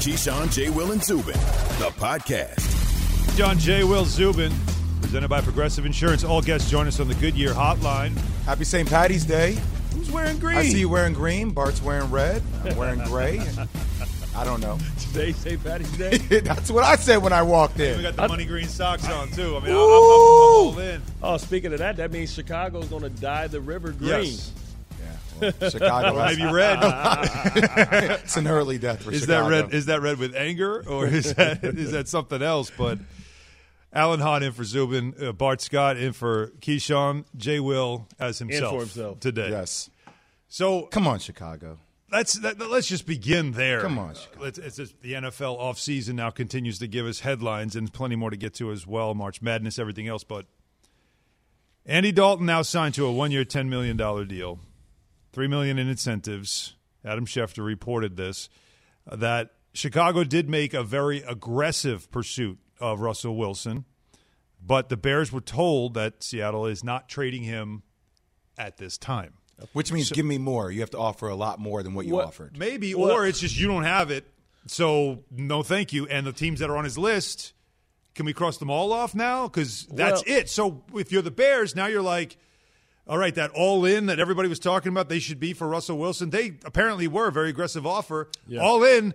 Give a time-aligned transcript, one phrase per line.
[0.00, 0.70] Keyshawn, J.
[0.70, 1.34] Will, and Zubin,
[1.78, 3.36] the podcast.
[3.36, 3.84] John J.
[3.84, 4.50] Will Zubin,
[5.02, 6.24] presented by Progressive Insurance.
[6.24, 8.16] All guests join us on the Goodyear Hotline.
[8.46, 8.88] Happy St.
[8.88, 9.58] Patty's Day.
[9.94, 10.56] Who's wearing green?
[10.56, 11.50] I see you wearing green.
[11.50, 12.42] Bart's wearing red.
[12.64, 13.42] I'm wearing gray.
[14.34, 14.78] I don't know.
[14.98, 15.62] Today, St.
[15.62, 16.16] Patty's Day.
[16.40, 17.98] That's what I said when I walked in.
[17.98, 19.54] We got the money green socks on too.
[19.58, 21.02] I mean, I'm, I'm, I'm all in.
[21.22, 24.24] oh, speaking of that, that means Chicago's going to dye the river green.
[24.24, 24.52] Yes.
[25.40, 26.16] Yeah, well, Chicago.
[26.16, 26.78] Or has- maybe red.
[28.22, 29.48] it's an early death for is Chicago.
[29.50, 29.74] that red?
[29.74, 32.70] Is that red with anger, or is that is that something else?
[32.76, 32.98] But
[33.92, 38.72] Alan Hahn in for Zubin, uh, Bart Scott in for Keyshawn, Jay Will as himself,
[38.74, 39.20] for himself.
[39.20, 39.50] today.
[39.50, 39.90] yes.
[40.48, 41.78] So Come on, Chicago.
[42.12, 43.80] let's that, let's just begin there.
[43.80, 44.44] Come on, Chicago.
[44.44, 48.30] Let's, it's just, the NFL offseason now continues to give us headlines and plenty more
[48.30, 49.14] to get to as well.
[49.14, 50.46] March Madness, everything else, but
[51.86, 54.58] Andy Dalton now signed to a one-year, ten million dollar deal,
[55.32, 56.74] three million in incentives.
[57.04, 58.48] Adam Schefter reported this
[59.10, 63.84] uh, that Chicago did make a very aggressive pursuit of Russell Wilson,
[64.64, 67.82] but the Bears were told that Seattle is not trading him
[68.58, 69.34] at this time.
[69.74, 70.70] Which means give me more.
[70.70, 72.56] You have to offer a lot more than what you What- offered.
[72.58, 74.24] Maybe, Well- or it's just you don't have it,
[74.66, 76.06] so no, thank you.
[76.06, 77.52] And the teams that are on his list,
[78.14, 79.46] can we cross them all off now?
[79.48, 80.48] Because that's Well- it.
[80.50, 82.38] So if you're the Bears, now you're like,
[83.10, 85.98] all right, that all in that everybody was talking about, they should be for Russell
[85.98, 86.30] Wilson.
[86.30, 88.28] They apparently were a very aggressive offer.
[88.46, 88.60] Yeah.
[88.60, 89.14] All in,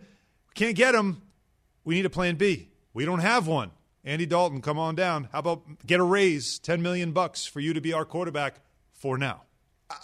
[0.54, 1.22] can't get him.
[1.86, 2.68] We need a plan B.
[2.94, 3.72] We don't have one.
[4.04, 5.30] Andy Dalton, come on down.
[5.32, 8.56] How about get a raise, ten million bucks for you to be our quarterback
[8.92, 9.44] for now?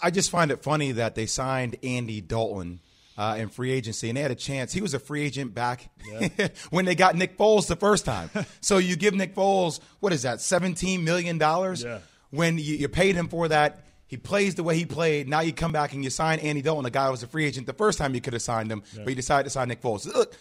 [0.02, 2.80] I just find it funny that they signed Andy Dalton
[3.18, 4.72] uh, in free agency, and they had a chance.
[4.72, 5.90] He was a free agent back
[6.70, 8.30] when they got Nick Foles the first time.
[8.62, 11.84] so you give Nick Foles what is that, seventeen million dollars?
[11.84, 11.98] Yeah.
[12.32, 15.28] When you, you paid him for that, he plays the way he played.
[15.28, 17.44] Now you come back and you sign Andy Dalton, a guy who was a free
[17.44, 19.80] agent the first time you could have signed him, but you decided to sign Nick
[19.80, 20.06] Foles.
[20.06, 20.34] Look,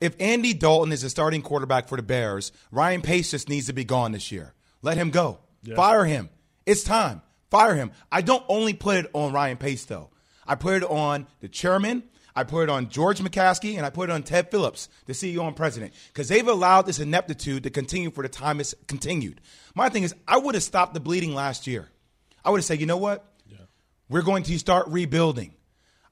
[0.00, 3.72] if Andy Dalton is a starting quarterback for the Bears, Ryan Pace just needs to
[3.72, 4.54] be gone this year.
[4.82, 5.38] Let him go.
[5.74, 6.28] Fire him.
[6.66, 7.22] It's time.
[7.50, 7.92] Fire him.
[8.12, 10.10] I don't only put it on Ryan Pace, though.
[10.46, 12.04] I put it on the chairman,
[12.38, 15.44] I put it on George McCaskey, and I put it on Ted Phillips, the CEO
[15.44, 19.40] and president, because they've allowed this ineptitude to continue for the time it's continued.
[19.74, 21.88] My thing is, I would have stopped the bleeding last year.
[22.44, 23.24] I would have said, you know what?
[24.08, 25.52] We're going to start rebuilding.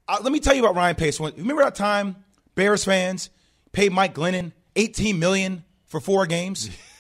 [0.09, 1.21] Uh, let me tell you about Ryan Pace.
[1.21, 2.17] Remember that time
[2.57, 3.31] Bears fans
[3.71, 6.71] paid Mike Glennon 18 million for four games?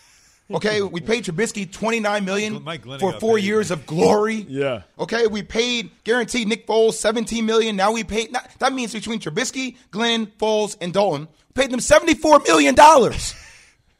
[0.48, 2.64] Okay, we paid Trubisky 29 million
[3.00, 3.44] for four paid.
[3.44, 4.46] years of glory.
[4.48, 4.82] Yeah.
[4.98, 7.74] Okay, we paid guaranteed Nick Foles 17 million.
[7.74, 11.80] Now we paid not, that means between Trubisky, Glenn, Foles, and Dalton, we paid them
[11.80, 13.34] 74 million dollars.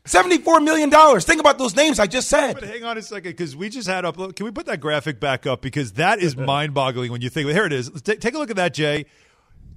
[0.05, 1.25] 74 million dollars.
[1.25, 2.63] Think about those names I just But said.
[2.63, 4.17] hang on a second, because we just had up.
[4.37, 5.63] Can we put that graphic back up?
[5.63, 7.51] Because that is mind-boggling when you think.
[7.51, 7.91] Here it is.
[7.91, 9.07] Let's take take a look at that, Jay.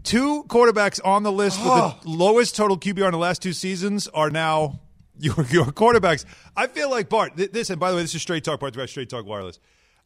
[0.03, 1.99] Two quarterbacks on the list with the oh.
[2.05, 4.79] lowest total QBR in the last two seasons are now
[5.19, 6.25] your your quarterbacks.
[6.55, 7.37] I feel like Bart.
[7.37, 8.59] th- This and by the way, this is Straight Talk.
[8.59, 9.59] Bart, about Straight Talk Wireless.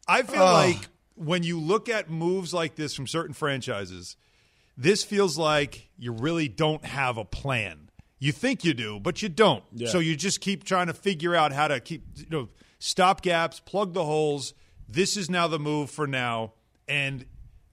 [0.08, 4.18] I feel like when you look at moves like this from certain franchises,
[4.78, 7.90] this feels like you really don't have a plan.
[8.20, 9.64] You think you do, but you don't.
[9.74, 9.90] Yeah.
[9.90, 12.50] So you just keep trying to figure out how to keep you know
[12.80, 14.54] stop gaps, plug the holes.
[14.90, 16.54] This is now the move for now,
[16.88, 17.26] and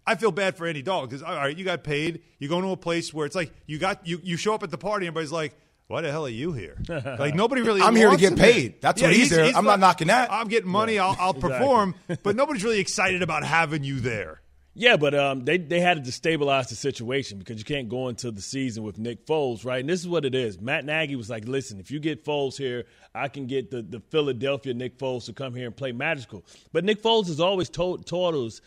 [0.07, 2.23] I feel bad for Andy Dalton because all right, you got paid.
[2.39, 4.71] You go to a place where it's like you got you you show up at
[4.71, 5.57] the party, and everybody's like.
[5.91, 6.77] Why the hell are you here?
[7.19, 7.83] Like nobody really.
[7.83, 8.53] I'm here to get him there.
[8.53, 8.81] paid.
[8.81, 9.53] That's what he's there.
[9.57, 10.31] I'm not knocking that.
[10.31, 10.99] I'm getting money.
[11.01, 14.41] I'll, I'll perform, but nobody's really excited about having you there.
[14.75, 18.31] Yeah, but um, they they had to destabilize the situation because you can't go into
[18.31, 19.81] the season with Nick Foles, right?
[19.81, 20.61] And this is what it is.
[20.61, 23.99] Matt Nagy was like, "Listen, if you get Foles here, I can get the, the
[23.99, 28.07] Philadelphia Nick Foles to come here and play magical." But Nick Foles has always told,
[28.07, 28.61] taught us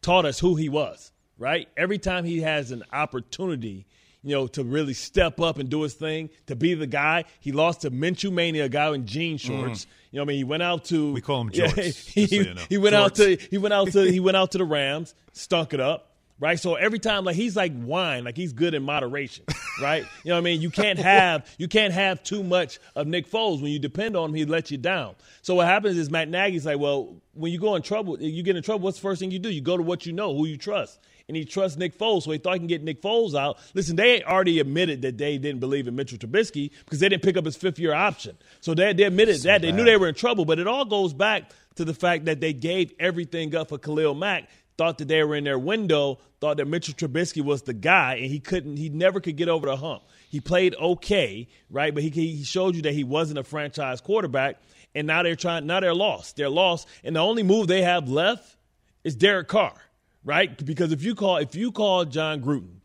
[0.00, 1.68] taught us who he was, right?
[1.76, 3.86] Every time he has an opportunity,
[4.22, 7.24] you know, to really step up and do his thing, to be the guy.
[7.40, 9.62] He lost to Minshew Mania, a guy in jean mm-hmm.
[9.62, 9.86] shorts.
[10.10, 11.90] You know, what I mean, he went out to We call him Yeah, he,
[12.26, 12.62] so you know.
[12.68, 15.72] he went out to he went out to he went out to the Rams, stunk
[15.72, 16.06] it up.
[16.40, 19.44] Right, so every time, like he's like wine, like he's good in moderation,
[19.82, 20.04] right?
[20.24, 20.62] You know what I mean?
[20.62, 24.30] You can't have you can't have too much of Nick Foles when you depend on
[24.30, 24.34] him.
[24.34, 25.16] He lets you down.
[25.42, 28.56] So what happens is Matt Nagy's like, well, when you go in trouble, you get
[28.56, 28.84] in trouble.
[28.84, 29.50] What's the first thing you do?
[29.50, 30.98] You go to what you know, who you trust,
[31.30, 32.24] and he trusts Nick Foles.
[32.24, 33.58] So he thought he can get Nick Foles out.
[33.72, 37.36] Listen, they already admitted that they didn't believe in Mitchell Trubisky because they didn't pick
[37.36, 38.36] up his fifth year option.
[38.60, 40.44] So they, they admitted that they knew they were in trouble.
[40.44, 44.14] But it all goes back to the fact that they gave everything up for Khalil
[44.14, 44.48] Mack
[44.80, 48.24] thought that they were in their window, thought that Mitchell Trubisky was the guy, and
[48.30, 50.04] he couldn't, he never could get over the hump.
[50.30, 51.92] He played okay, right?
[51.92, 54.56] But he, he showed you that he wasn't a franchise quarterback,
[54.94, 56.36] and now they're trying, now they're lost.
[56.36, 58.56] They're lost, and the only move they have left
[59.04, 59.74] is Derek Carr,
[60.24, 60.64] right?
[60.64, 62.80] Because if you call, if you call Jon Gruden,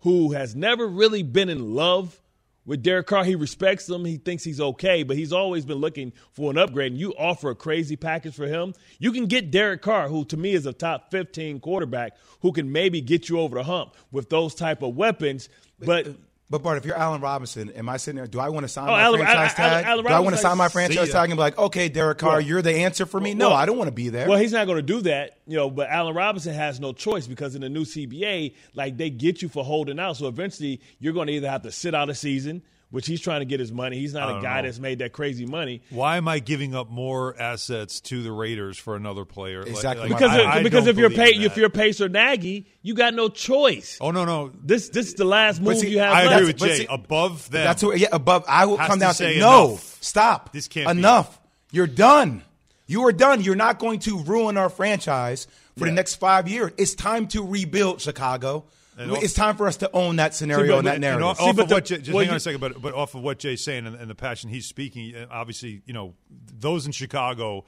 [0.00, 2.20] who has never really been in love
[2.66, 4.04] With Derek Carr, he respects him.
[4.04, 6.92] He thinks he's okay, but he's always been looking for an upgrade.
[6.92, 8.74] And you offer a crazy package for him.
[8.98, 12.70] You can get Derek Carr, who to me is a top 15 quarterback, who can
[12.70, 15.48] maybe get you over the hump with those type of weapons.
[15.78, 16.14] But
[16.50, 18.26] But Bart, if you're Allen Robinson, am I sitting there?
[18.26, 19.84] Do I want to sign Oh, my Allen- franchise Allen- tag?
[19.86, 22.32] Allen do I want to sign my franchise tag and be like, okay, Derek Carr,
[22.32, 23.34] Well- you're the answer for me?
[23.34, 24.28] No, well- I don't want to be there.
[24.28, 25.70] Well, he's not going to do that, you know.
[25.70, 29.48] But Allen Robinson has no choice because in the new CBA, like they get you
[29.48, 30.16] for holding out.
[30.16, 33.40] So eventually, you're going to either have to sit out a season, which he's trying
[33.40, 33.98] to get his money.
[33.98, 34.66] He's not a guy know.
[34.68, 35.82] that's made that crazy money.
[35.90, 39.60] Why am I giving up more assets to the Raiders for another player?
[39.62, 40.08] Exactly.
[40.08, 42.66] like, Because I- if, I because don't if you're believe pay, if you're Pacer Nagy,
[42.82, 43.98] you got no choice.
[44.00, 46.34] oh no no, This this is the last move see, you have I left.
[46.36, 46.76] agree with Jay.
[46.78, 48.44] see- Above them, That's what, yeah, above.
[48.48, 49.98] I will Has come to down say no, enough.
[50.00, 50.52] stop.
[50.52, 50.98] This can't be.
[50.98, 51.38] enough.
[51.72, 52.42] You're done.
[52.88, 53.40] You are done.
[53.42, 55.46] You're not going to ruin our franchise
[55.78, 56.72] for the next five years.
[56.76, 58.64] It's time to rebuild Chicago.
[59.00, 61.16] And it's time for us to own that scenario but- and that narrative.
[61.22, 62.40] And off, See, off but of the- what Jay, just well, hang on you- a
[62.40, 65.26] second, but but off of what Jay's saying and, and the passion he's speaking, uh,
[65.30, 67.64] obviously, you know, those in Chicago,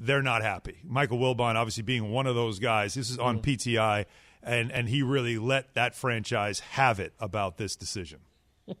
[0.00, 0.78] they're not happy.
[0.84, 2.94] Michael Wilbon, obviously, being one of those guys.
[2.94, 3.26] This is Mm-hmm.
[3.26, 4.06] on PTI,
[4.42, 8.18] and and he really let that franchise have it about this decision.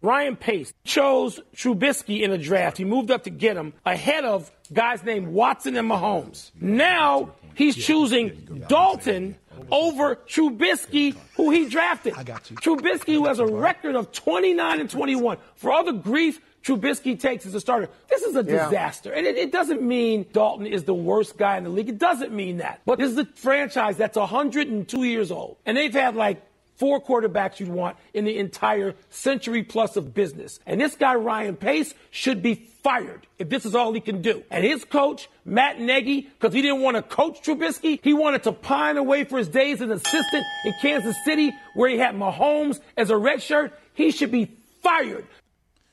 [0.00, 2.76] Ryan Pace chose Trubisky in the draft.
[2.76, 6.52] He moved up to get him ahead of guys named Watson and Mahomes.
[6.60, 9.34] Now he's choosing Dalton
[9.70, 12.14] over Trubisky, who he drafted.
[12.14, 12.56] I got you.
[12.56, 15.38] Trubisky, who has a record of 29 and 21.
[15.56, 19.12] For all the grief Trubisky takes as a starter, this is a disaster.
[19.12, 21.88] And it, it doesn't mean Dalton is the worst guy in the league.
[21.88, 22.80] It doesn't mean that.
[22.84, 25.56] But this is a franchise that's 102 years old.
[25.64, 26.42] And they've had like
[26.78, 30.60] four quarterbacks you'd want in the entire century plus of business.
[30.64, 34.42] And this guy, Ryan Pace, should be fired if this is all he can do.
[34.50, 38.52] And his coach, Matt Nagy, because he didn't want to coach Trubisky, he wanted to
[38.52, 42.80] pine away for his days as an assistant in Kansas City where he had Mahomes
[42.96, 43.78] as a red shirt.
[43.94, 45.26] He should be fired.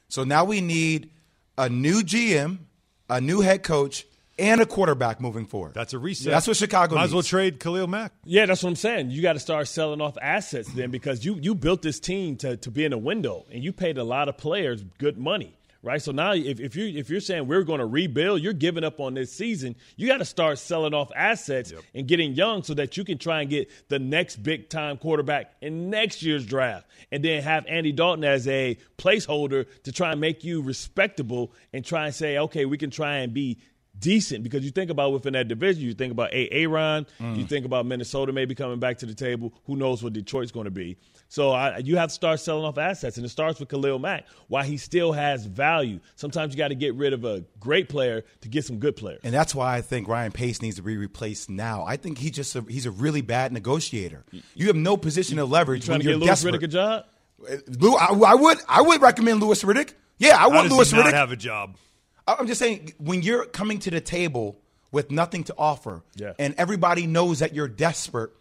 [0.08, 1.10] So now we need
[1.58, 2.60] a new GM,
[3.10, 4.06] a new head coach,
[4.38, 5.74] and a quarterback moving forward.
[5.74, 6.32] That's a reset.
[6.32, 7.30] That's what Chicago Might as well needs.
[7.30, 8.12] trade Khalil Mack.
[8.26, 9.12] Yeah, that's what I'm saying.
[9.12, 12.58] You got to start selling off assets then because you you built this team to,
[12.58, 16.02] to be in a window and you paid a lot of players good money, right?
[16.02, 19.00] So now if, if you if you're saying we're going to rebuild, you're giving up
[19.00, 19.76] on this season.
[19.96, 23.42] You got to start selling off assets and getting young so that you can try
[23.42, 27.94] and get the next big time quarterback in next year's draft, and then have Andy
[27.94, 32.66] Dalton as a placeholder to try and make you respectable and try and say, okay,
[32.66, 33.60] we can try and be
[34.00, 36.50] decent because you think about within that division, you think about A.
[36.52, 37.50] Aaron, you mm.
[37.50, 39.54] think about Minnesota maybe coming back to the table.
[39.66, 40.98] Who knows what Detroit's going to be?
[41.28, 44.26] So I, you have to start selling off assets, and it starts with Khalil Mack.
[44.48, 48.24] Why he still has value, sometimes you got to get rid of a great player
[48.42, 49.22] to get some good players.
[49.24, 51.84] And that's why I think Ryan Pace needs to be replaced now.
[51.86, 54.24] I think he just a, he's a really bad negotiator.
[54.54, 56.56] You have no position of leverage Trying when to you're get Louis desperate.
[56.56, 57.06] Riddick a job.
[57.50, 59.94] Uh, Lou, I, I would I would recommend Louis Riddick.
[60.18, 61.14] Yeah, I How want does Louis he not Riddick.
[61.14, 61.78] have a job?
[62.28, 64.58] I'm just saying when you're coming to the table
[64.92, 66.34] with nothing to offer, Yeah.
[66.40, 68.32] and everybody knows that you're desperate,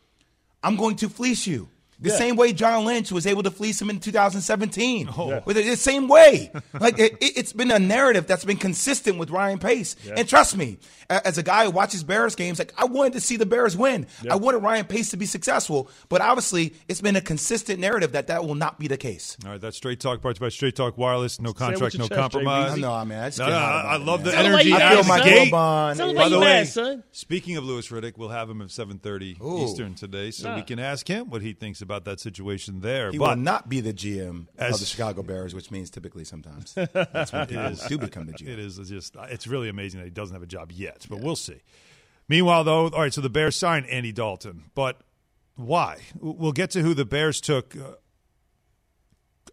[0.63, 1.69] I'm going to fleece you.
[2.05, 2.17] The Yeah.
[2.17, 5.09] same way John Lynch was able to fleece him in 2017.
[5.17, 5.41] Oh.
[5.47, 6.53] With it, the same way.
[6.79, 9.97] like it, it, it's been a narrative that's been consistent with Ryan Pace.
[10.17, 10.79] And trust me,
[11.09, 14.07] as a guy who watches Bears games, like I wanted to see the Bears win.
[14.31, 15.89] I wanted Ryan Pace to be successful.
[16.09, 19.37] But obviously, it's been a consistent narrative that that will not be the case.
[19.45, 21.41] All right, that's Straight Talk, brought to you by Straight Talk Wireless.
[21.41, 22.73] No contract, no chest, compromise.
[22.73, 24.33] I know, I mean, I just No, get no, I, about it, love man.
[24.33, 24.69] the energy.
[24.69, 25.51] you out mad, of the gate.
[25.53, 27.03] By the way, son.
[27.13, 29.65] speaking of Louis Riddick, we'll have him at 7:30 Ooh.
[29.65, 30.57] Eastern today, so Nah.
[30.57, 33.11] we can ask him what he thinks about that situation there.
[33.13, 36.25] He but will not be the GM As- of the Chicago Bears, which means typically
[36.25, 38.49] sometimes that's when people do become the GM.
[38.49, 41.37] It is just it's really amazing that he doesn't have a job yet, but we'll
[41.37, 41.61] see.
[42.29, 45.01] Meanwhile, though, all right, so the Bears signed Andy Dalton, but
[45.57, 45.99] why?
[46.19, 47.77] We'll get to who the Bears took.
[47.77, 47.93] Uh,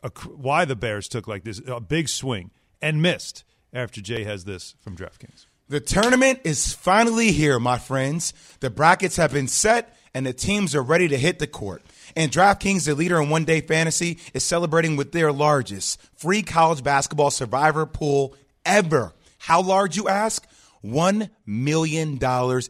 [0.04, 2.50] a, why the Bears took like this a big swing
[2.82, 3.44] and missed
[3.74, 5.46] after Jay has this from DraftKings.
[5.70, 8.34] The tournament is finally here, my friends.
[8.60, 11.82] The brackets have been set and the teams are ready to hit the court.
[12.16, 16.84] And DraftKings, the leader in one day fantasy, is celebrating with their largest free college
[16.84, 19.14] basketball survivor pool ever.
[19.40, 20.48] How large, you ask?
[20.84, 22.14] $1 million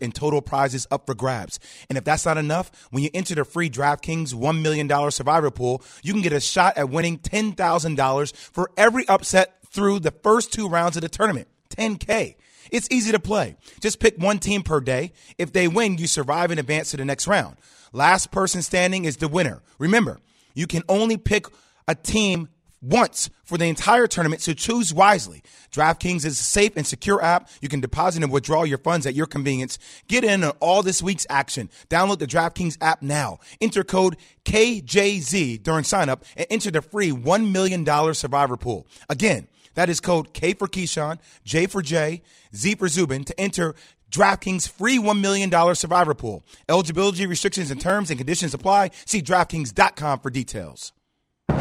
[0.01, 1.59] in total prizes up for grabs.
[1.89, 5.81] And if that's not enough, when you enter the free DraftKings $1 million survivor pool,
[6.03, 10.67] you can get a shot at winning $10,000 for every upset through the first two
[10.67, 11.47] rounds of the tournament.
[11.69, 12.35] 10K.
[12.69, 13.55] It's easy to play.
[13.79, 15.11] Just pick one team per day.
[15.37, 17.57] If they win, you survive and advance to the next round.
[17.91, 19.61] Last person standing is the winner.
[19.77, 20.19] Remember,
[20.53, 21.45] you can only pick
[21.87, 22.49] a team
[22.81, 25.43] once for the entire tournament, so choose wisely.
[25.71, 27.47] DraftKings is a safe and secure app.
[27.61, 29.77] You can deposit and withdraw your funds at your convenience.
[30.07, 31.69] Get in on all this week's action.
[31.89, 33.39] Download the DraftKings app now.
[33.59, 38.87] Enter code KJZ during signup and enter the free $1 million survivor pool.
[39.09, 43.75] Again, that is code K for Keyshawn, J for Jay, Z for Zubin to enter
[44.11, 46.43] DraftKings free $1 million survivor pool.
[46.69, 48.91] Eligibility restrictions and terms and conditions apply.
[49.05, 50.93] See DraftKings.com for details.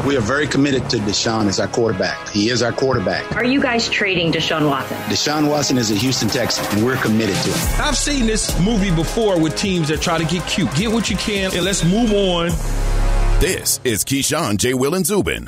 [0.05, 2.29] We are very committed to Deshaun as our quarterback.
[2.29, 3.35] He is our quarterback.
[3.35, 4.97] Are you guys trading Deshaun Watson?
[5.03, 7.81] Deshaun Watson is a Houston Texan, and we're committed to him.
[7.81, 10.73] I've seen this movie before with teams that try to get cute.
[10.75, 12.47] Get what you can, and let's move on.
[13.41, 14.73] This is Keyshawn, J.
[14.73, 15.47] Will, and Zubin.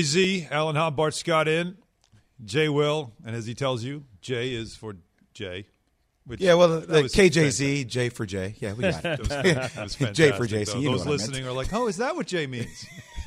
[0.00, 1.76] Z, Alan Hahn, Bart Scott in.
[2.44, 4.96] Jay Will, and as he tells you, J is for
[5.34, 5.66] Jay.
[6.24, 8.54] Which, Yeah, well, the, the KJZ, J for J.
[8.60, 9.54] Yeah, we got That was, it.
[9.74, 10.76] that was J for Jason.
[10.76, 10.80] though.
[10.80, 11.20] You know Those what I meant.
[11.32, 12.86] listening are like, oh, is that what J means?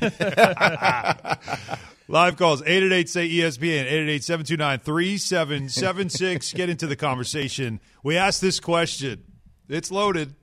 [2.08, 6.52] Live calls 888 say ESPN 888 729 3776.
[6.54, 7.80] Get into the conversation.
[8.02, 9.24] We asked this question.
[9.68, 10.34] It's loaded,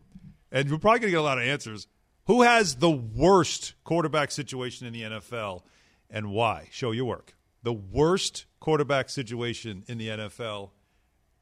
[0.51, 1.87] and we're probably going to get a lot of answers.
[2.27, 5.63] Who has the worst quarterback situation in the NFL
[6.11, 6.67] and why?
[6.71, 7.33] Show your work.
[7.63, 10.69] The worst quarterback situation in the NFL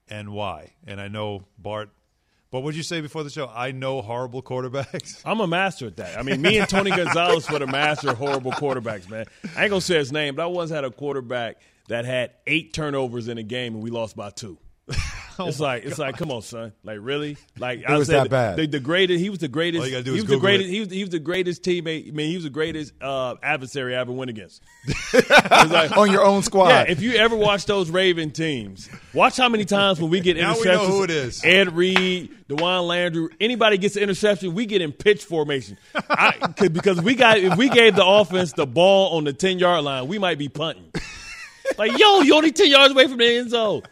[0.08, 0.74] and why?
[0.88, 1.90] And I know, Bart,
[2.52, 3.52] but what would you say before the show?
[3.54, 5.22] I know horrible quarterbacks.
[5.26, 6.18] I'm a master at that.
[6.18, 9.26] I mean, me and Tony Gonzalez were the master of horrible quarterbacks, man.
[9.56, 12.74] I ain't gonna say his name, but I once had a quarterback that had eight
[12.74, 14.58] turnovers in a game and we lost by two.
[15.40, 16.74] Oh it's like it's like, come on, son.
[16.84, 17.38] Like really?
[17.58, 18.58] Like It was said, that bad.
[18.58, 19.20] The, the greatest.
[19.22, 19.82] He was the greatest.
[19.82, 20.68] All you do he is was the greatest.
[20.70, 20.72] it.
[20.74, 22.08] He was, he was the greatest teammate.
[22.10, 24.62] I mean, he was the greatest uh, adversary I ever went against.
[25.14, 26.70] Like- On your own squad.
[26.70, 30.38] Yeah, if you ever watch those Raven teams, watch how many times when we get
[30.38, 30.60] Now interceptions.
[30.60, 31.44] we know who it is.
[31.44, 35.78] Ed Reed, Dawan Landry, anybody gets an interception, we get in pitch formation.
[35.96, 39.60] I, 'cause- because we got if we gave the offense the ball on the ten
[39.60, 40.92] yard line, we might be punting.
[41.78, 43.84] Like, yo, you only ten yards away from the end zone.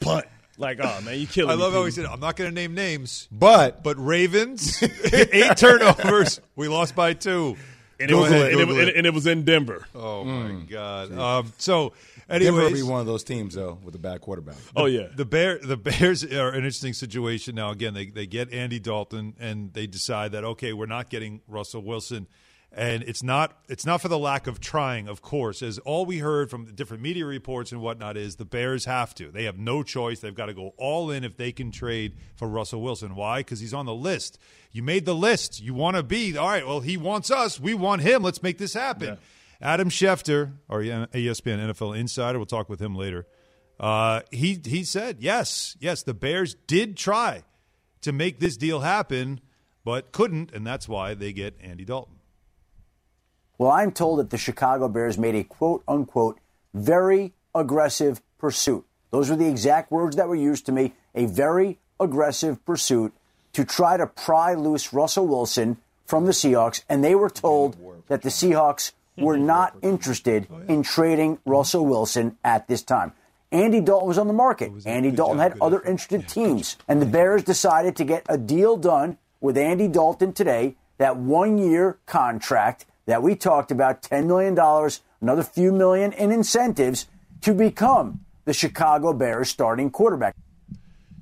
[0.00, 0.26] Punt.
[0.58, 1.62] Like, oh man, you killing I me.
[1.62, 4.82] love how he said, I'm not going to name names, but but Ravens,
[5.12, 6.40] eight turnovers.
[6.54, 7.56] We lost by two.
[8.00, 9.86] and it, was, Google and, it, Google and, and it was in Denver.
[9.94, 11.12] Oh, my God.
[11.12, 11.92] Um, so,
[12.28, 14.56] Denver be one of those teams though with a bad quarterback.
[14.74, 15.08] Oh yeah.
[15.14, 17.70] The Bear, the Bears are an interesting situation now.
[17.70, 21.82] Again, they they get Andy Dalton and they decide that okay, we're not getting Russell
[21.82, 22.26] Wilson,
[22.72, 25.62] and it's not it's not for the lack of trying, of course.
[25.62, 29.14] As all we heard from the different media reports and whatnot is the Bears have
[29.16, 29.30] to.
[29.30, 30.20] They have no choice.
[30.20, 33.14] They've got to go all in if they can trade for Russell Wilson.
[33.14, 33.40] Why?
[33.40, 34.38] Because he's on the list.
[34.72, 35.60] You made the list.
[35.60, 36.66] You want to be all right.
[36.66, 37.58] Well, he wants us.
[37.58, 38.22] We want him.
[38.22, 39.18] Let's make this happen.
[39.60, 43.26] Adam Schefter, our ESPN NFL insider, we'll talk with him later.
[43.78, 46.02] Uh, he he said yes, yes.
[46.02, 47.42] The Bears did try
[48.02, 49.40] to make this deal happen,
[49.84, 52.15] but couldn't, and that's why they get Andy Dalton.
[53.58, 56.38] Well, I'm told that the Chicago Bears made a quote unquote
[56.74, 58.84] very aggressive pursuit.
[59.10, 63.14] Those were the exact words that were used to me a very aggressive pursuit
[63.54, 67.76] to try to pry loose Russell Wilson from the Seahawks, and they were told
[68.08, 73.12] that the Seahawks were not interested in trading Russell Wilson at this time.
[73.50, 74.70] Andy Dalton was on the market.
[74.84, 79.16] Andy Dalton had other interested teams, and the Bears decided to get a deal done
[79.40, 80.76] with Andy Dalton today.
[80.98, 84.56] That one-year contract that we talked about, $10 million,
[85.20, 87.06] another few million in incentives
[87.42, 90.34] to become the Chicago Bears starting quarterback.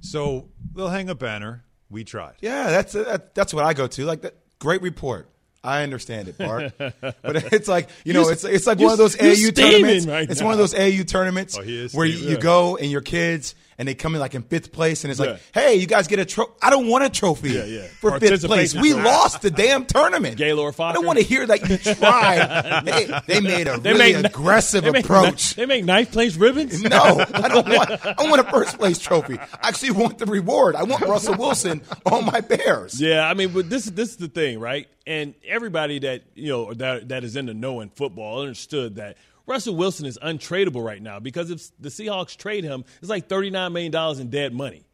[0.01, 1.65] So they'll hang a banner.
[1.91, 2.35] We tried.
[2.41, 4.05] Yeah, that's uh, that, that's what I go to.
[4.05, 5.29] Like that great report.
[5.63, 6.73] I understand it, Bart.
[6.79, 10.07] but it's like you know, You- it's it's like one of those AU tournaments.
[10.07, 10.47] right it's now.
[10.47, 12.29] one of those AU tournaments Oh, where you, steaming.
[12.35, 15.21] you go and your kids and they come in like in fifth place, and it's
[15.21, 15.33] Yeah.
[15.33, 16.53] like, hey, you guys get a trophy.
[16.63, 17.87] I don't want a trophy Yeah, yeah.
[18.01, 18.75] for fifth place.
[18.75, 20.37] We lost the damn tournament.
[20.37, 22.83] Gaylord I don't want to hear that you tried.
[22.85, 25.55] they, they made a They really make- aggressive they make, approach.
[25.55, 26.83] They make ninth place ribbons.
[26.83, 27.91] No, I don't want.
[28.07, 29.39] I want a first place trophy.
[29.39, 30.77] I actually want the reward.
[30.77, 33.01] I want Russell Wilson on my Bears.
[33.01, 34.87] Yeah, I mean, but this this is the thing, right?
[35.07, 39.17] And everybody that you know that that is in the know in football understood that
[39.47, 43.51] Russell Wilson is untradeable right now because if the Seahawks trade him, it's like thirty
[43.51, 44.85] nine million dollars in dead money.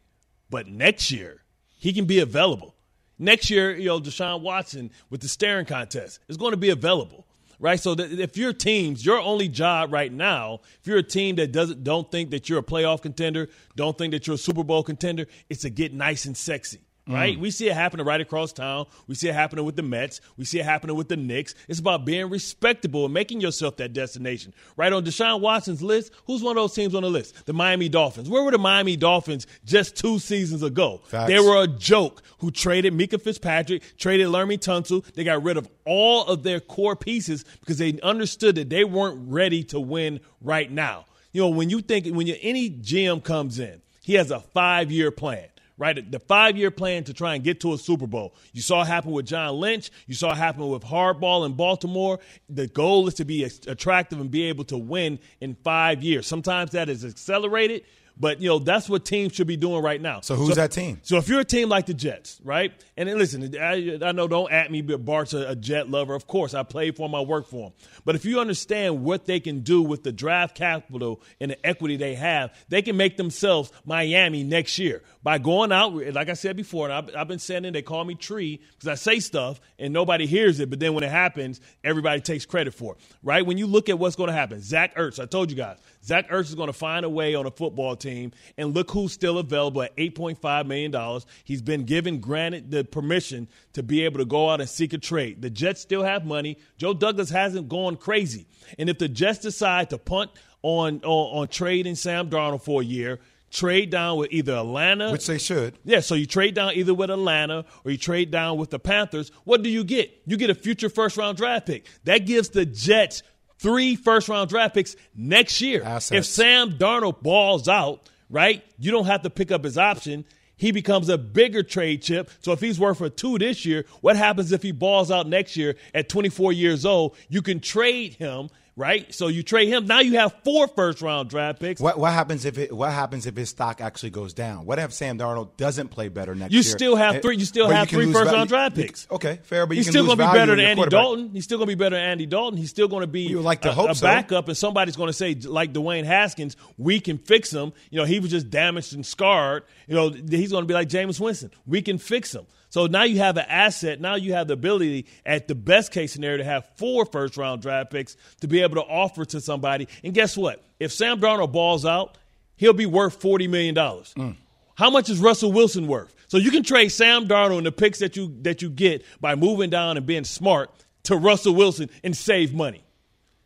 [0.49, 1.43] But next year,
[1.79, 2.75] he can be available.
[3.19, 7.27] Next year, you know, Deshaun Watson with the staring contest is going to be available.
[7.63, 11.53] Right, so if your teams, your only job right now, if you're a team that
[11.53, 14.83] doesn't don't think that you're a playoff contender, don't think that you're a Super Bowl
[14.83, 17.37] contender, it's to get nice and sexy right?
[17.37, 17.41] Mm.
[17.41, 18.87] We see it happening right across town.
[19.07, 20.21] We see it happening with the Mets.
[20.37, 21.55] We see it happening with the Knicks.
[21.69, 24.55] It's about being respectable and making yourself that destination.
[24.77, 27.47] Right on Deshaun Watson's list, who's one of those teams on the list?
[27.47, 28.29] The Miami Dolphins.
[28.29, 31.01] Where were the Miami Dolphins just two seasons ago?
[31.05, 31.29] Facts.
[31.29, 35.05] They were a joke who traded Minkah Fitzpatrick, traded Laremy Tunsil.
[35.15, 39.31] They got rid of all of their core pieces because they understood that they weren't
[39.31, 41.07] ready to win right now.
[41.33, 44.91] You know, when you think, when you, any GM comes in, he has a five
[44.91, 45.47] year plan
[45.81, 46.13] right?
[46.13, 48.35] The five year plan to try and get to a Super Bowl.
[48.53, 49.91] You saw it happen with John Lynch.
[50.07, 52.21] You saw it happen with Harbaugh in Baltimore.
[52.51, 56.27] The goal is to be attractive and be able to win in five years.
[56.27, 57.85] Sometimes that is accelerated.
[58.21, 60.21] But you know that's what teams should be doing right now.
[60.21, 61.01] So who's that team?
[61.03, 62.71] So if you're a team like the Jets, right?
[62.99, 66.15] And then listen, I, I know don't at me, but Bart's a, a Jet lover.
[66.15, 67.73] Of course, I played for him, I work for him.
[68.05, 71.97] But if you understand what they can do with the draft capital and the equity
[71.97, 75.95] they have, they can make themselves Miami next year by going out.
[75.95, 78.89] Like I said before, and I've, I've been saying it, they call me Tree because
[78.89, 80.69] I say stuff and nobody hears it.
[80.69, 83.47] But then when it happens, everybody takes credit for it, right?
[83.47, 86.29] When you look at what's going to happen, Zach Ertz, I told you guys, Zach
[86.29, 88.10] Ertz is going to find a way on a football team,
[88.57, 91.21] and look who's still available at $8.5 million.
[91.45, 94.99] He's been given, granted, the permission to be able to go out and seek a
[94.99, 95.43] trade.
[95.43, 96.59] The Jets still have money.
[96.77, 98.47] Joe Douglas hasn't gone crazy.
[98.79, 100.31] And if the Jets decide to punt
[100.63, 103.21] on, on, on trading Sam Darnold for a year,
[103.51, 105.11] trade down with either Atlanta.
[105.13, 105.75] Which they should.
[105.85, 109.31] Yeah, so you trade down either with Atlanta or you trade down with the Panthers.
[109.45, 110.23] What do you get?
[110.27, 111.87] You get a future first round draft pick.
[112.05, 113.23] That gives the Jets
[113.61, 115.83] three first round draft picks next year.
[115.83, 116.13] Assets.
[116.13, 120.25] If Sam Darnold balls out, right, you don't have to pick up his option.
[120.57, 122.31] He becomes a bigger trade chip.
[122.41, 125.57] So if he's worth a two this year, what happens if he balls out next
[125.57, 127.17] year at 24 years old?
[127.31, 129.15] You can trade him, right?
[129.15, 129.87] So you trade him.
[129.87, 131.81] Now you have four first round draft picks.
[131.81, 134.65] What what happens if it what happens if his stock actually goes down?
[134.65, 136.65] What if Sam Darnold doesn't play better next You year?
[136.65, 137.37] You still have Eh, three.
[137.37, 139.07] You still but have can three first value- round draft you- picks.
[139.11, 140.87] Okay, fair, but you he's can still going to be better than Andy.
[140.87, 141.31] Dalton.
[141.33, 142.59] He's still going to be better than Andy Dalton.
[142.59, 144.07] He's still going to be You like to a, hope a so.
[144.07, 147.73] backup, and somebody's going to say, like Dwayne Haskins, we can fix him.
[147.91, 149.65] You know, he was just damaged and scarred.
[149.87, 151.51] You know, he's going to be like Jameis Winston.
[151.67, 152.47] We can fix him.
[152.71, 154.01] So now you have an asset.
[154.01, 157.63] Now you have the ability, at the best case scenario, to have four first round
[157.63, 159.89] draft picks to be able to offer to somebody.
[160.03, 160.63] And guess what?
[160.79, 162.17] If Sam Darnold balls out,
[162.57, 164.15] he'll be worth forty million dollars.
[164.17, 164.37] Mm.
[164.77, 166.15] How much is Russell Wilson worth?
[166.29, 169.35] So you can trade Sam Darnold and the picks that you that you get by
[169.35, 170.71] moving down and being smart
[171.05, 172.85] to Russell Wilson and save money.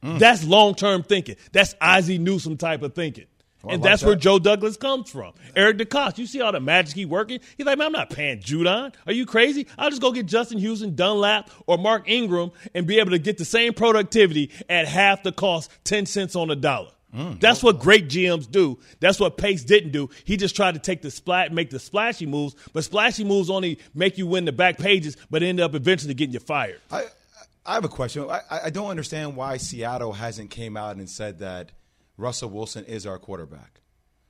[0.03, 0.19] Mm.
[0.19, 1.37] That's long term thinking.
[1.51, 3.25] That's Ozzie Newsome type of thinking.
[3.69, 4.15] And like that's where.
[4.15, 5.35] Joe Douglas comes from.
[5.55, 7.41] Eric DeCosta, you see all the magic he working?
[7.57, 8.95] He's like, man, I'm not paying Judon.
[9.07, 9.67] Are you crazy?
[9.77, 13.39] I'll just go get Justin Houston, Dunlap, or Mark Ingram and be able to get
[13.39, 16.91] the same productivity at half the cost, 10 cents on the dollar.
[17.15, 17.39] Mm.
[17.39, 18.79] That's what great GMs do.
[18.99, 20.11] That's what Pace didn't do.
[20.25, 23.79] He just tried to take the splat, make the splashy moves, but splashy moves only
[23.95, 26.81] make you win the back pages, but end up eventually getting you fired.
[26.91, 27.05] I
[27.67, 28.29] I have a question.
[28.29, 31.73] I, I don't understand why Seattle hasn't came out and said that
[32.17, 33.81] Russell Wilson is our quarterback.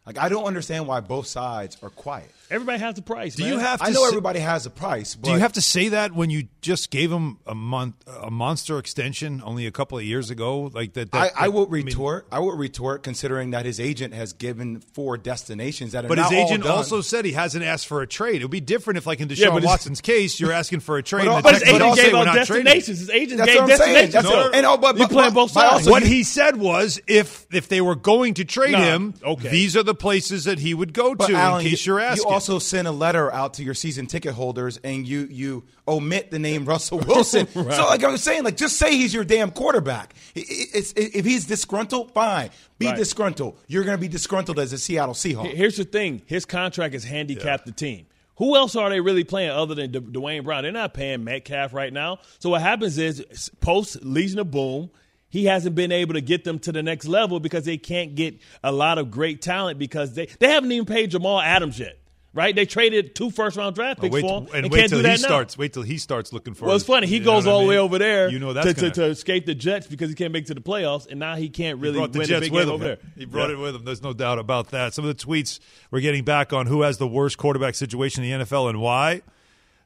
[0.07, 2.31] Like I don't understand why both sides are quiet.
[2.55, 3.35] Everybody has a price.
[3.35, 3.53] Do man.
[3.53, 5.14] you have to I know say- everybody has a price.
[5.17, 8.31] But Do you have to say that when you just gave him a month, a
[8.31, 10.71] monster extension only a couple of years ago?
[10.73, 11.09] Like that.
[11.12, 12.27] I, that I will I mean, retort.
[12.31, 16.31] I will retort, considering that his agent has given four destinations that are but his
[16.31, 16.73] not all agent done.
[16.73, 18.37] also said he hasn't asked for a trade.
[18.37, 20.81] It would be different if, like in Deshaun Yeah, but his- Watson's case, you're asking
[20.81, 21.27] for a trade.
[21.27, 22.64] But and But his agent all gave we're out not trading.
[22.67, 22.99] destinations.
[23.01, 24.12] His agent That's gave what destinations.
[24.14, 25.73] That's So what- and, oh, but- you but- playing but- both sides.
[25.73, 29.49] also What he said was, if if they were going to trade him, okay.
[29.49, 31.25] these are the places that he would go to.
[31.25, 34.35] In case you, you're asking, you also send a letter out to your season ticket
[34.35, 37.47] holders, and you you omit the name Russell Wilson.
[37.55, 40.15] So, like I was saying, like just say he's your damn quarterback.
[40.35, 42.97] It's, if he's disgruntled, fine, be Right.
[42.97, 43.59] disgruntled.
[43.67, 45.55] You're going to be disgruntled as a Seattle Seahawk.
[45.55, 48.07] Here's the thing: his contract has handicapped the team.
[48.37, 50.65] Who else are they really playing other than D- Duane Brown?
[50.65, 52.19] They're not paying Metcalf right now.
[52.41, 54.91] So what happens is, post Legion of Boom,
[55.31, 58.39] he hasn't been able to get them to the next level because they can't get
[58.63, 61.99] a lot of great talent because they they haven't even paid Jamal Adams yet.
[62.35, 62.53] Right?
[62.55, 65.07] They traded two first round draft picks for him and and wait can't till do
[65.07, 65.16] he now.
[65.16, 65.57] starts.
[65.57, 66.66] Wait till he starts looking for.
[66.66, 67.07] Well, it's funny.
[67.07, 67.85] He goes all the way mean?
[67.85, 70.33] over there You know to, that's to, gonna- to escape the Jets because he can't
[70.33, 72.40] make it to the playoffs, and now he can't really He the win a Jets
[72.40, 72.75] big with game him.
[72.75, 72.99] over there.
[73.16, 73.55] He brought Yeah.
[73.55, 73.85] it with him.
[73.85, 74.94] There's no doubt about that.
[74.94, 75.61] Some of the tweets
[75.92, 79.23] we're getting back on who has the worst quarterback situation in the NFL and why.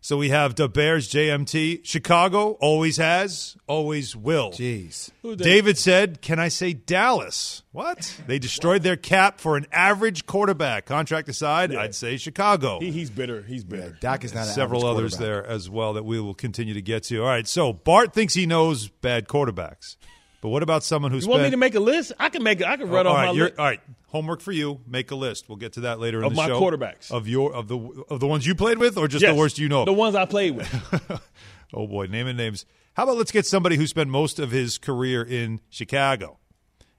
[0.00, 1.84] So we have the Bears, JMT.
[1.84, 4.52] Chicago always has, always will.
[4.52, 5.10] Jeez.
[5.36, 7.62] David said, "Can I say Dallas?
[7.72, 8.16] What?
[8.26, 10.86] They destroyed their cap for an average quarterback.
[10.86, 12.78] Contract aside, I'd say Chicago.
[12.80, 13.42] He, he's bitter.
[13.42, 13.98] He's Yeah, bitter.
[14.00, 17.02] Dak is not Several average others there as well that we will continue to get
[17.04, 17.20] to.
[17.22, 19.96] All right, so Bart thinks he knows bad quarterbacks,
[20.40, 22.12] but what about someone who's You want me to make a list?
[22.18, 22.60] I can make.
[22.60, 22.66] it.
[22.66, 23.58] I can run all off right, my list.
[23.58, 24.80] all right, homework for you.
[24.86, 25.48] Make a list.
[25.48, 27.10] We'll get to that later in Of my quarterbacks.
[27.10, 27.76] of your of the
[28.08, 29.84] of the ones you played with, or just Yes, the worst you know.
[29.84, 31.20] The ones I played with.
[31.74, 32.64] oh boy, naming names.
[32.94, 36.38] How about let's get somebody who spent most of his career in Chicago,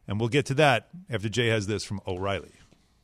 [0.08, 2.52] and we'll get to that after Jay has this from O'Reilly.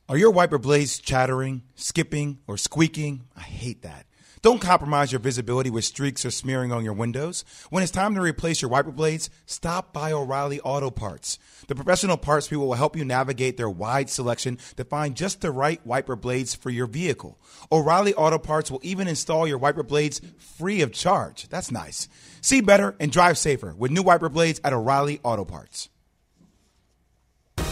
[0.08, 3.24] Are your wiper blades chattering, skipping, or squeaking?
[3.36, 4.06] I hate that.
[4.42, 7.44] Don't compromise your visibility with streaks or smearing on your windows.
[7.70, 11.38] When it's time to replace your wiper blades, stop by O'Reilly Auto Parts.
[11.68, 15.50] The professional parts people will help you navigate their wide selection to find just the
[15.50, 17.38] right wiper blades for your vehicle.
[17.72, 21.48] O'Reilly Auto Parts will even install your wiper blades free of charge.
[21.48, 22.08] That's nice.
[22.40, 25.88] See better and drive safer with new wiper blades at O'Reilly Auto Parts.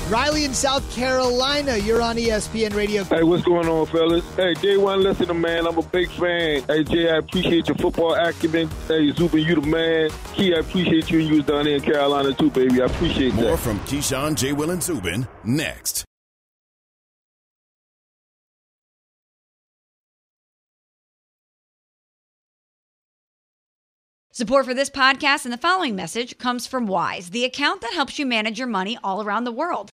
[0.08, 3.04] Riley in South Carolina, you're on ESPN Radio.
[3.04, 4.22] Hey, what's going on, fellas?
[4.36, 5.66] Hey, day one listener, man.
[5.66, 6.62] I'm a big fan.
[6.68, 8.68] Hey, Jay, I appreciate your football acumen.
[8.86, 10.10] Hey, Zubin, you the man.
[10.34, 12.82] Key, I appreciate you and you was down there in Carolina too, baby.
[12.82, 13.48] I appreciate More that.
[13.48, 14.52] More from Keyshawn, J.
[14.52, 16.04] Will, and Zubin next.
[24.36, 28.18] Support for this podcast and the following message comes from Wise, the account that helps
[28.18, 29.90] you manage your money all around the world.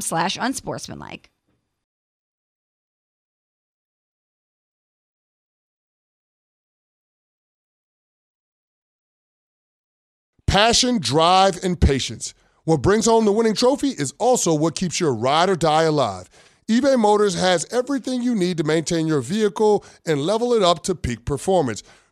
[0.00, 1.30] slash unsportsmanlike.
[10.46, 12.32] Passion, drive, and patience.
[12.64, 16.30] What brings home the winning trophy is also what keeps your ride or die alive.
[16.66, 20.94] eBay Motors has everything you need to maintain your vehicle and level it up to
[20.94, 21.82] peak performance.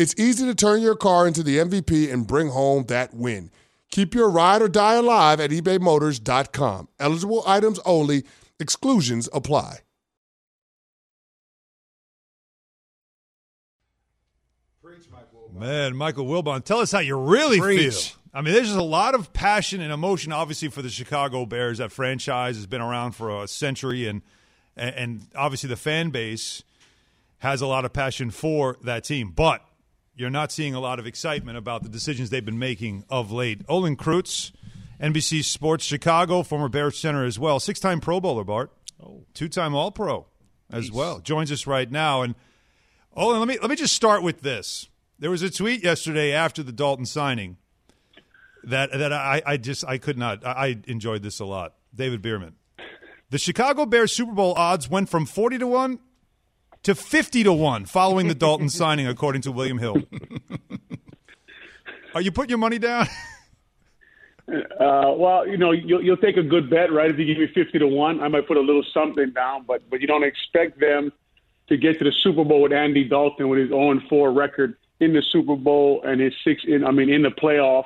[0.00, 3.50] it's easy to turn your car into the MVP and bring home that win.
[3.90, 6.88] Keep your ride or die alive at ebaymotors.com.
[6.98, 8.24] Eligible items only,
[8.58, 9.80] exclusions apply.
[15.52, 18.12] Man, Michael Wilbon, tell us how you really Preach.
[18.12, 18.16] feel.
[18.32, 21.78] I mean, there's just a lot of passion and emotion, obviously, for the Chicago Bears.
[21.78, 24.22] That franchise has been around for a century, and
[24.76, 26.62] and, and obviously the fan base
[27.38, 29.32] has a lot of passion for that team.
[29.32, 29.62] But
[30.20, 33.62] you're not seeing a lot of excitement about the decisions they've been making of late.
[33.68, 34.52] Olin Kreutz,
[35.00, 38.70] NBC Sports Chicago, former Bears center as well, six-time Pro Bowler, Bart,
[39.02, 39.24] oh.
[39.32, 40.26] two-time All-Pro
[40.70, 42.34] as well, joins us right now, and
[43.16, 44.88] and let me let me just start with this.
[45.18, 47.56] There was a tweet yesterday after the Dalton signing
[48.62, 51.74] that that I, I just I could not I, I enjoyed this a lot.
[51.94, 52.54] David Bierman.
[53.30, 55.98] The Chicago Bears Super Bowl odds went from forty to one
[56.82, 60.02] to fifty to one following the Dalton signing, according to William Hill.
[62.14, 63.06] Are you putting your money down?
[64.80, 67.08] Uh, well, you know, you'll, you'll take a good bet, right?
[67.08, 69.88] If you give me fifty to one, I might put a little something down, but
[69.88, 71.12] but you don't expect them
[71.68, 75.12] to get to the Super Bowl with Andy Dalton with his 0 4 record in
[75.12, 77.84] the Super Bowl and his six in I mean in the playoffs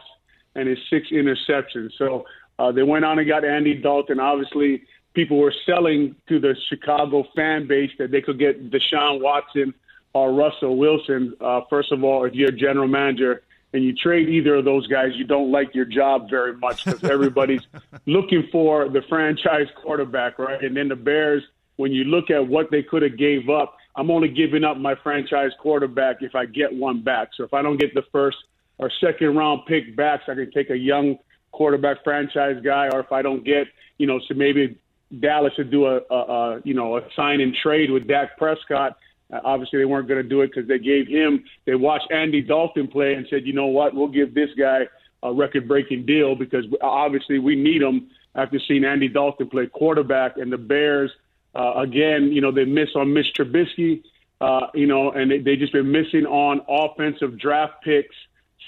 [0.54, 1.90] and his six interceptions.
[1.98, 2.24] So
[2.58, 4.18] uh, they went on and got Andy Dalton.
[4.18, 9.72] Obviously, people were selling to the Chicago fan base that they could get Deshaun Watson
[10.12, 11.34] or Russell Wilson.
[11.40, 14.86] Uh, first of all, if you're a general manager and you trade either of those
[14.86, 17.62] guys, you don't like your job very much because everybody's
[18.06, 20.62] looking for the franchise quarterback, right?
[20.62, 21.42] And then the Bears,
[21.76, 24.94] when you look at what they could have gave up, I'm only giving up my
[24.96, 27.28] franchise quarterback if I get one back.
[27.36, 28.36] So if I don't get the first
[28.78, 31.18] or second round pick backs, I can take a young
[31.52, 34.76] quarterback franchise guy, or if I don't get, you know, so maybe
[35.20, 38.96] Dallas should do a, a, a you know a sign and trade with Dak Prescott
[39.32, 41.44] uh, obviously, they weren't going to do it because they gave him.
[41.64, 43.94] They watched Andy Dalton play and said, "You know what?
[43.94, 44.86] We'll give this guy
[45.22, 50.52] a record-breaking deal because obviously we need him." After seeing Andy Dalton play quarterback, and
[50.52, 51.12] the Bears,
[51.54, 54.02] uh, again, you know, they miss on Mitch Trubisky,
[54.40, 58.16] uh, you know, and they, they just been missing on offensive draft picks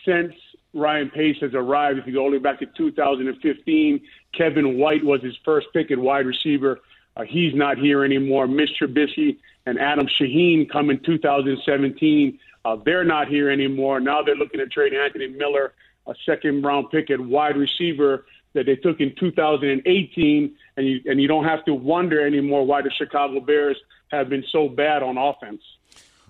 [0.05, 0.33] since
[0.77, 1.99] Ryan Pace has arrived.
[1.99, 4.01] If you go all the way back to 2015,
[4.33, 6.81] Kevin White was his first pick at wide receiver.
[7.17, 8.47] Uh, he's not here anymore.
[8.47, 12.39] Mitch Trubisky and Adam Shaheen come in 2017.
[12.65, 14.01] Uh, they're not here anymore.
[14.01, 15.73] Now they're looking at trade Anthony Miller,
[16.07, 20.55] a second round pick at wide receiver that they took in 2018.
[20.77, 24.45] And you, and you don't have to wonder anymore why the Chicago Bears have been
[24.51, 25.63] so bad on offense.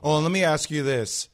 [0.00, 1.28] Well, let me ask you this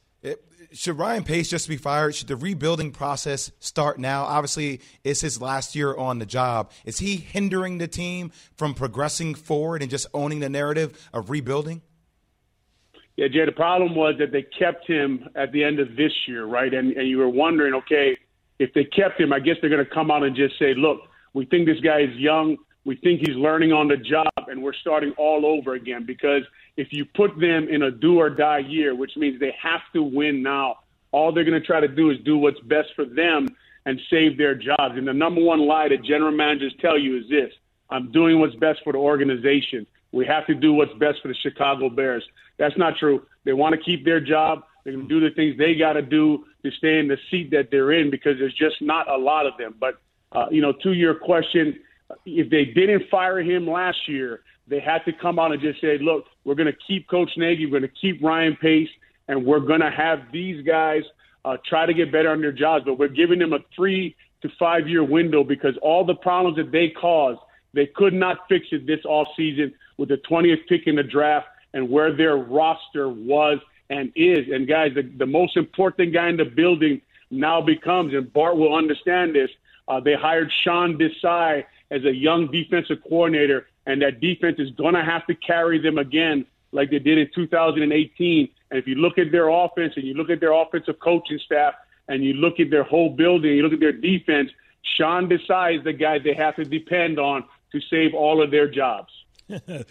[0.73, 2.15] should Ryan Pace just be fired?
[2.15, 4.23] Should the rebuilding process start now?
[4.23, 6.71] Obviously, it's his last year on the job.
[6.85, 11.81] Is he hindering the team from progressing forward and just owning the narrative of rebuilding?
[13.15, 16.45] Yeah, Jay, the problem was that they kept him at the end of this year,
[16.45, 16.73] right?
[16.73, 18.17] And, and you were wondering, okay,
[18.57, 21.01] if they kept him, I guess they're going to come out and just say, look,
[21.33, 22.57] we think this guy is young.
[22.85, 26.43] We think he's learning on the job, and we're starting all over again because–
[26.77, 30.01] if you put them in a do or die year, which means they have to
[30.01, 30.77] win now,
[31.11, 33.47] all they're going to try to do is do what's best for them
[33.85, 34.95] and save their jobs.
[34.97, 37.51] And the number one lie that general managers tell you is this
[37.89, 39.85] I'm doing what's best for the organization.
[40.11, 42.23] We have to do what's best for the Chicago Bears.
[42.57, 43.25] That's not true.
[43.45, 44.63] They want to keep their job.
[44.83, 47.51] They're going to do the things they got to do to stay in the seat
[47.51, 49.75] that they're in because there's just not a lot of them.
[49.79, 49.95] But,
[50.31, 51.79] uh, you know, to your question,
[52.25, 55.97] if they didn't fire him last year, they had to come out and just say,
[55.99, 58.89] look, we're going to keep Coach Nagy, we're going to keep Ryan Pace,
[59.27, 61.03] and we're going to have these guys
[61.45, 62.85] uh, try to get better on their jobs.
[62.85, 66.71] But we're giving them a three to five year window because all the problems that
[66.71, 67.39] they caused,
[67.73, 71.47] they could not fix it this off season with the 20th pick in the draft
[71.73, 74.45] and where their roster was and is.
[74.51, 78.75] And guys, the, the most important guy in the building now becomes, and Bart will
[78.75, 79.49] understand this.
[79.87, 84.95] Uh, they hired Sean Desai as a young defensive coordinator and that defense is going
[84.95, 88.49] to have to carry them again like they did in 2018.
[88.71, 91.75] And if you look at their offense and you look at their offensive coaching staff
[92.07, 94.49] and you look at their whole building, you look at their defense,
[94.97, 95.39] Sean is
[95.83, 99.11] the guy they have to depend on to save all of their jobs.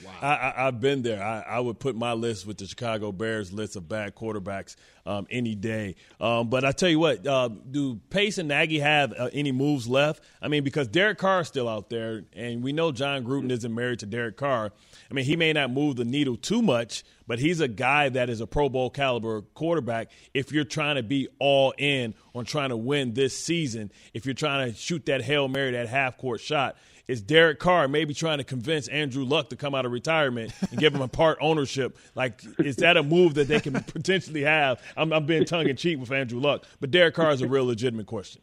[0.02, 0.18] Wow.
[0.20, 1.22] I, have been there.
[1.22, 5.26] I, I, would put my list with the Chicago Bears list of bad quarterbacks um,
[5.30, 5.96] any day.
[6.20, 9.88] Um, but I tell you what, uh, do Pace and Nagy have uh, any moves
[9.88, 10.22] left?
[10.40, 13.74] I mean, because Derek Carr is still out there, and we know Jon Gruden isn't
[13.74, 14.72] married to Derek Carr.
[15.10, 18.30] I mean, he may not move the needle too much, but he's a guy that
[18.30, 20.10] is a Pro Bowl caliber quarterback.
[20.34, 24.34] If you're trying to be all in on trying to win this season, if you're
[24.34, 26.76] trying to shoot that Hail Mary, that half court shot,
[27.08, 30.78] is Derek Carr maybe trying to convince Andrew Luck to come out of retirement and
[30.78, 31.96] give him a part ownership?
[32.14, 34.80] Like, is that a move that they can potentially have?
[34.96, 37.64] I'm, I'm being tongue in cheek with Andrew Luck, but Derek Carr is a real
[37.64, 38.42] legitimate question.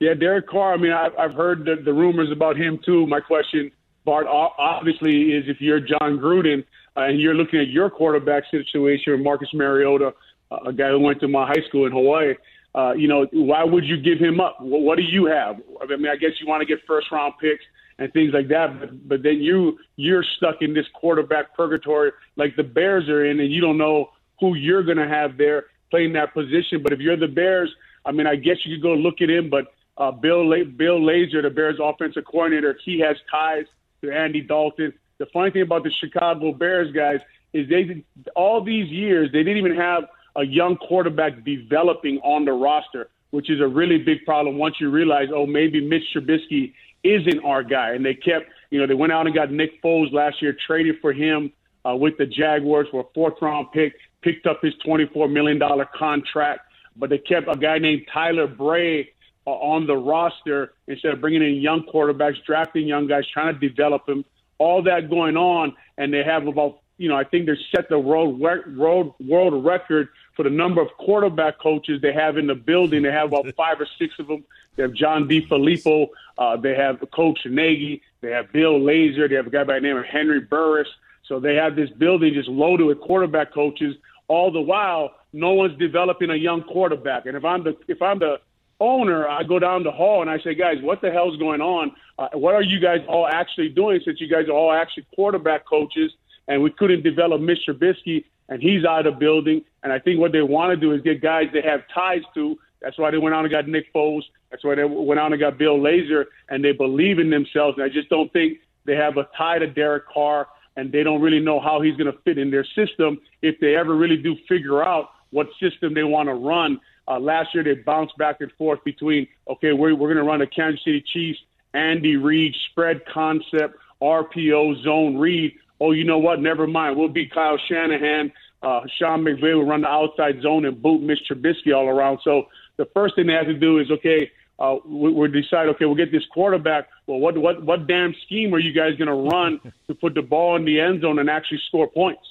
[0.00, 0.74] Yeah, Derek Carr.
[0.74, 3.06] I mean, I've, I've heard the, the rumors about him too.
[3.06, 3.70] My question,
[4.04, 6.64] Bart, obviously, is if you're Jon Gruden
[6.96, 10.12] uh, and you're looking at your quarterback situation with Marcus Mariota,
[10.50, 12.34] uh, a guy who went to my high school in Hawaii
[12.76, 14.58] uh, you know, why would you give him up?
[14.60, 15.56] What, what do you have?
[15.80, 17.64] I mean, I guess you want to get first round picks
[17.98, 22.54] and things like that, but but then you you're stuck in this quarterback purgatory like
[22.56, 26.12] the Bears are in, and you don't know who you're going to have there playing
[26.12, 26.82] that position.
[26.82, 29.48] But if you're the Bears, I mean, I guess you could go look at him,
[29.48, 30.44] but uh, Bill
[30.76, 33.64] Bill Lazor, the Bears offensive coordinator, he has ties
[34.02, 34.92] to Andy Dalton.
[35.16, 37.20] The funny thing about the Chicago Bears guys
[37.54, 40.04] is they all these years they didn't even have
[40.36, 44.58] a young quarterback developing on the roster, which is a really big problem.
[44.58, 46.72] Once you realize, oh, maybe Mitch Trubisky
[47.02, 50.12] isn't our guy, and they kept, you know, they went out and got Nick Foles
[50.12, 51.52] last year, traded for him
[51.84, 55.60] uh, with the Jaguars for a fourth round pick, picked up his $24 million
[55.94, 56.60] contract,
[56.96, 59.10] but they kept a guy named Tyler Bray
[59.46, 63.68] uh, on the roster instead of bringing in young quarterbacks, drafting young guys, trying to
[63.68, 64.24] develop them.
[64.58, 67.98] All that going on, and they have about, you know, I think they're set the
[67.98, 73.02] world world world record for the number of quarterback coaches they have in the building.
[73.02, 74.44] They have about five or six of them.
[74.76, 76.08] They have John DeFilippo.
[76.36, 78.02] Uh, they have Coach Nagy.
[78.20, 79.28] They have Bill Lazor.
[79.28, 80.88] They have a guy by the name of Henry Burris.
[81.24, 83.96] So they have this building just loaded with quarterback coaches.
[84.28, 87.26] All the while, no one's developing a young quarterback.
[87.26, 88.40] And if I'm the if I'm the
[88.78, 91.92] owner, I go down the hall and I say, guys, what the hell's going on?
[92.18, 94.00] Uh, what are you guys all actually doing?
[94.04, 96.12] Since you guys are all actually quarterback coaches,
[96.48, 97.70] and we couldn't develop Mr.
[97.70, 99.64] Trubisky, and he's out of the building.
[99.86, 102.58] And I think what they want to do is get guys they have ties to.
[102.82, 104.22] That's why they went out and got Nick Foles.
[104.50, 107.78] That's why they went out and got Bill Lazor, and they believe in themselves.
[107.78, 111.22] And I just don't think they have a tie to Derek Carr, and they don't
[111.22, 114.34] really know how he's going to fit in their system if they ever really do
[114.48, 116.80] figure out what system they want to run.
[117.06, 120.40] Uh, last year, they bounced back and forth between, okay, we're, we're going to run
[120.40, 121.38] the Kansas City Chiefs,
[121.74, 125.54] Andy Reid, spread concept, RPO, zone read.
[125.80, 126.40] Oh, you know what?
[126.40, 126.96] Never mind.
[126.96, 128.32] We'll be Kyle Shanahan.
[128.62, 132.20] Uh, Sean McVay will run the outside zone and boot Mitch Trubisky all around.
[132.24, 135.84] So the first thing they have to do is, okay, uh, we, we decide, okay,
[135.84, 136.88] we'll get this quarterback.
[137.06, 140.22] Well, what what what damn scheme are you guys going to run to put the
[140.22, 142.22] ball in the end zone and actually score points?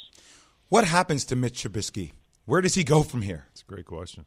[0.69, 2.13] What happens to Mitch Trubisky?
[2.45, 3.47] Where does he go from here?
[3.51, 4.25] It's a great question.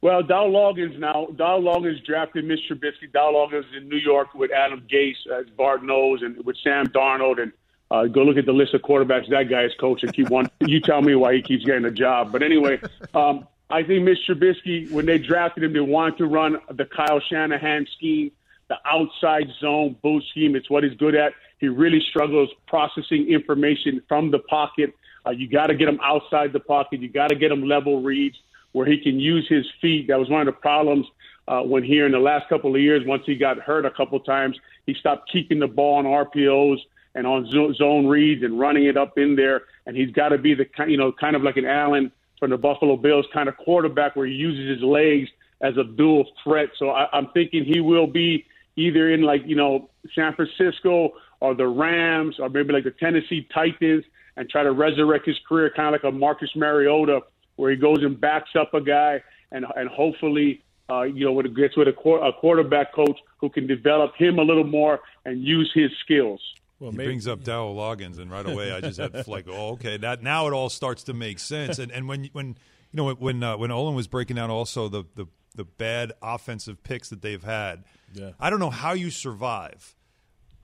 [0.00, 1.26] Well, Dow Loggains now.
[1.36, 3.12] Dow Loggains drafted Mitch Trubisky.
[3.12, 7.42] Dow Loggains in New York with Adam Gase, as Bart knows, and with Sam Darnold.
[7.42, 7.52] And
[7.90, 10.10] uh, go look at the list of quarterbacks that guy is coaching.
[10.10, 10.50] Keep one.
[10.60, 12.32] you tell me why he keeps getting a job.
[12.32, 12.80] But anyway,
[13.14, 17.20] um, I think Mitch Trubisky, when they drafted him, they wanted to run the Kyle
[17.20, 18.30] Shanahan scheme,
[18.68, 20.54] the outside zone boot scheme.
[20.54, 21.32] It's what he's good at.
[21.58, 24.94] He really struggles processing information from the pocket.
[25.26, 27.00] Uh, you got to get him outside the pocket.
[27.00, 28.36] You got to get him level reads
[28.72, 30.08] where he can use his feet.
[30.08, 31.06] That was one of the problems
[31.48, 33.02] uh, when here in the last couple of years.
[33.06, 36.78] Once he got hurt a couple times, he stopped keeping the ball on RPOs
[37.18, 39.62] and on zone reads and running it up in there.
[39.86, 42.50] And he's got to be the kind, you know, kind of like an Allen from
[42.50, 45.28] the Buffalo Bills kind of quarterback where he uses his legs
[45.60, 46.68] as a dual threat.
[46.78, 51.56] So I, I'm thinking he will be either in like you know San Francisco or
[51.56, 54.04] the Rams or maybe like the Tennessee Titans
[54.36, 57.22] and try to resurrect his career, kind of like a Marcus Mariota
[57.56, 61.76] where he goes and backs up a guy and and hopefully uh, you know gets
[61.76, 65.90] with a, a quarterback coach who can develop him a little more and use his
[66.04, 66.40] skills.
[66.80, 67.08] Well, he maybe.
[67.08, 70.46] brings up Dow Loggains, and right away I just have like, oh, okay, that now
[70.46, 71.78] it all starts to make sense.
[71.78, 72.56] And and when when
[72.92, 76.82] you know when uh, when Olin was breaking down also the the the bad offensive
[76.84, 78.30] picks that they've had, yeah.
[78.38, 79.96] I don't know how you survive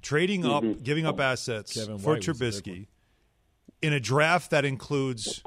[0.03, 0.71] trading mm-hmm.
[0.71, 2.87] up, giving up assets for White Trubisky
[3.83, 5.43] in a draft that includes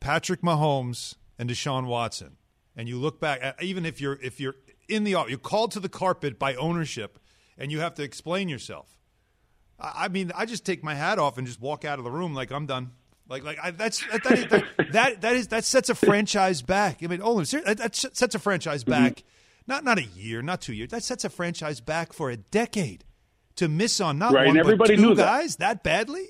[0.00, 2.36] Patrick Mahomes and Deshaun Watson,
[2.76, 4.56] and you look back, even if you're if you're
[4.88, 7.18] in the you're called to the carpet by ownership,
[7.56, 8.98] and you have to explain yourself.
[9.80, 12.34] I mean, I just take my hat off and just walk out of the room
[12.34, 12.92] like I'm done.
[13.28, 16.62] Like, like I, that's that, that, is, that, that, that is that sets a franchise
[16.62, 17.02] back.
[17.02, 18.90] I mean, oh, that sets a franchise mm-hmm.
[18.90, 19.12] back.
[19.16, 19.28] Mm-hmm.
[19.68, 20.88] Not not a year, not two years.
[20.90, 23.04] That sets a franchise back for a decade
[23.56, 25.82] to miss on not right, one and everybody but two knew guys that.
[25.82, 26.26] that badly.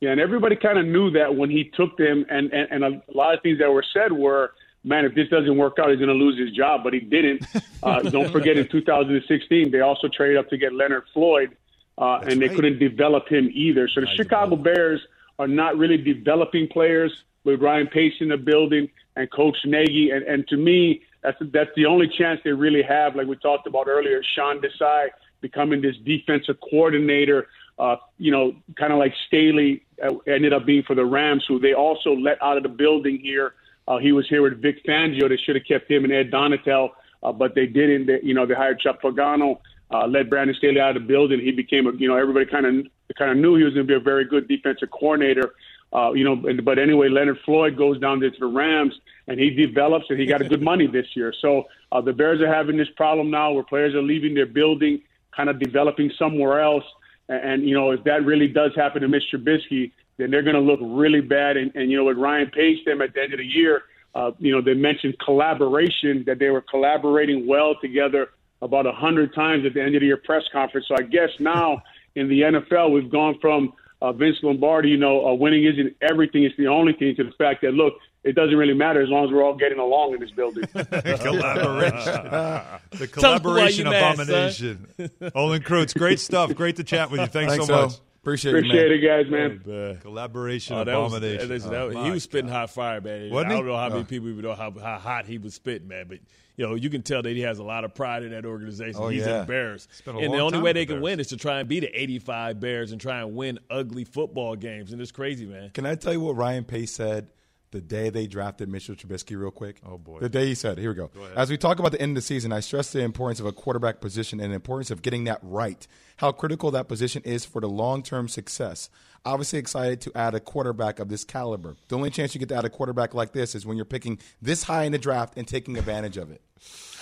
[0.00, 3.02] Yeah, and everybody kind of knew that when he took them, and, and, and a
[3.14, 6.08] lot of things that were said were, man, if this doesn't work out, he's going
[6.08, 6.82] to lose his job.
[6.84, 7.46] But he didn't.
[7.82, 11.54] Uh, don't forget, in 2016, they also traded up to get Leonard Floyd,
[11.98, 12.56] uh, and they right.
[12.56, 13.88] couldn't develop him either.
[13.88, 15.00] So the Chicago Bears
[15.38, 17.12] are not really developing players
[17.44, 20.10] with Ryan Pace in the building and Coach Nagy.
[20.10, 23.16] And, and to me, that's that's the only chance they really have.
[23.16, 25.08] Like we talked about earlier, Sean Desai
[25.40, 27.48] becoming this defensive coordinator.
[27.78, 31.58] Uh, you know, kind of like Staley uh, ended up being for the Rams, who
[31.58, 33.54] they also let out of the building here.
[33.88, 35.28] Uh, he was here with Vic Fangio.
[35.28, 36.90] They should have kept him and Ed Donatell,
[37.22, 38.06] uh, but they didn't.
[38.06, 39.58] They, you know, they hired Chuck Pagano,
[39.94, 41.38] uh, let Brandon Staley out of the building.
[41.38, 43.90] He became a, you know, everybody kind of kind of knew he was going to
[43.90, 45.54] be a very good defensive coordinator.
[45.92, 48.92] Uh, you know, but anyway, Leonard Floyd goes down to the Rams
[49.28, 51.32] and he develops and he got a good money this year.
[51.40, 55.00] So uh, the Bears are having this problem now where players are leaving their building,
[55.36, 56.84] kind of developing somewhere else.
[57.28, 59.36] And, and you know, if that really does happen to Mr.
[59.36, 61.56] Trubisky, then they're going to look really bad.
[61.56, 63.82] And, and you know, with Ryan Pace, them at the end of the year,
[64.16, 68.30] uh, you know, they mentioned collaboration that they were collaborating well together
[68.64, 70.86] about a hundred times at the end of the year press conference.
[70.88, 71.82] So I guess now
[72.16, 76.42] in the NFL we've gone from uh, Vince Lombardi, you know, uh, winning isn't everything;
[76.44, 77.14] it's the only thing.
[77.16, 77.94] To the fact that look,
[78.24, 80.64] it doesn't really matter as long as we're all getting along in this building.
[80.74, 82.02] collaboration.
[82.90, 84.86] the Tell 'em why collaboration you mad, abomination.
[85.34, 86.54] Olin Kreutz, great stuff.
[86.54, 87.26] Great to chat with you.
[87.26, 87.90] Thanks, Thanks, so much.
[87.92, 88.00] Phil.
[88.22, 88.92] Appreciate it, Appreciate man.
[88.92, 89.62] it, guys, man.
[89.66, 89.98] man.
[89.98, 91.48] Collaboration Oh, that abomination.
[91.50, 93.28] listen, that Oh, he was spitting hot fire, man.
[93.30, 94.04] Wasn't I don't know how many Oh.
[94.04, 96.06] people even know how, how hot he was spitting, man.
[96.08, 96.20] But
[96.56, 99.00] you know, you can tell that he has a lot of pride in that organization.
[99.02, 99.40] Oh, He's yeah.
[99.40, 101.68] embarrassed, Spent a and the only way they the can win is to try and
[101.68, 104.92] beat the 85 Bears and try and win ugly football games.
[104.92, 105.70] And it's crazy, man.
[105.70, 107.28] Can I tell you what Ryan Pace said
[107.74, 109.76] the day they drafted Mitchell Trubisky, real quick?
[109.84, 110.20] Oh, boy.
[110.20, 111.10] The day he said, here we go.
[111.14, 111.32] ahead.
[111.36, 113.52] As we talk about the end of the season, I stress the importance of a
[113.52, 115.86] quarterback position and the importance of getting that right,
[116.18, 118.88] how critical that position is for the long term success.
[119.26, 121.76] Obviously, excited to add a quarterback of this caliber.
[121.88, 124.18] The only chance you get to add a quarterback like this is when you're picking
[124.40, 126.40] this high in the draft and taking advantage of it.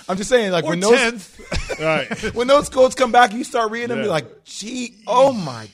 [0.08, 1.78] I'm just saying, like Or when those 10th.
[1.80, 2.34] Right.
[2.34, 4.04] when those quotes come back, you start reading them, Yeah.
[4.04, 5.68] you're like, gee, oh my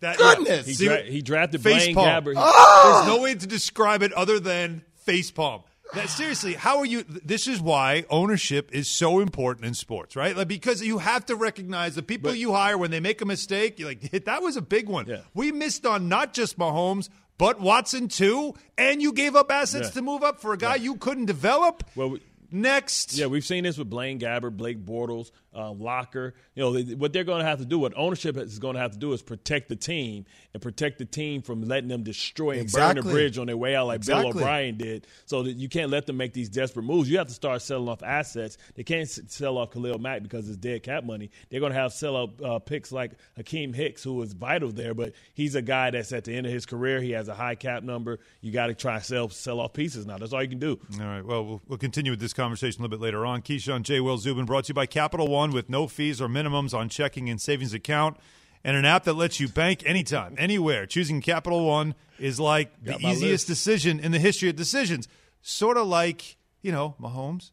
[0.00, 0.66] That- goodness.
[0.66, 2.06] He, See, dra- he drafted face Blaine palm.
[2.06, 2.34] Gabbert.
[2.36, 3.02] Oh!
[3.04, 5.62] There's no way to describe it other than face palm.
[5.92, 7.02] That, seriously, how are you?
[7.02, 10.36] This is why ownership is so important in sports, right?
[10.36, 13.78] Like because you have to recognize the people you hire when they make a mistake.
[13.80, 15.06] You're like, that was a big one.
[15.08, 15.22] Yeah.
[15.34, 19.94] We missed on not just Mahomes, but Watson too, and you gave up assets Yeah.
[19.94, 21.82] to move up for a guy you couldn't develop.
[21.96, 22.22] Well, we-
[22.52, 26.34] Next, Yeah, we've seen this with Blaine Gabbert, Blake Bortles, um, Locker.
[26.54, 28.80] You know, they, what they're going to have to do, what ownership is going to
[28.80, 30.24] have to do, is protect the team
[30.54, 33.02] and protect the team from letting them destroy and burn Exactly.
[33.02, 34.42] the bridge on their way out, like Bill Exactly.
[34.42, 35.06] O'Brien did.
[35.26, 37.10] So that you can't let them make these desperate moves.
[37.10, 38.58] You have to start selling off assets.
[38.74, 41.30] They can't sell off Khalil Mack because it's dead cap money.
[41.50, 44.94] They're going to have sell out uh, picks like Akiem Hicks, who is vital there,
[44.94, 47.00] but he's a guy that's at the end of his career.
[47.00, 48.20] He has a high cap number.
[48.40, 50.18] You got to try and sell sell off pieces now.
[50.18, 50.78] That's all you can do.
[51.00, 51.24] All right.
[51.24, 53.40] Well, we'll, we'll continue with this conversation a little bit later on.
[53.42, 54.00] Keyshawn J.
[54.00, 57.30] Will Zubin brought to you by Capital One with no fees or minimums on checking
[57.30, 58.18] and savings account
[58.62, 60.84] and an app that lets you bank anytime, anywhere.
[60.84, 63.46] Choosing Capital One is like the Got easiest list.
[63.46, 65.08] decision in the history of decisions.
[65.40, 67.52] Sort of like, you know, Mahomes.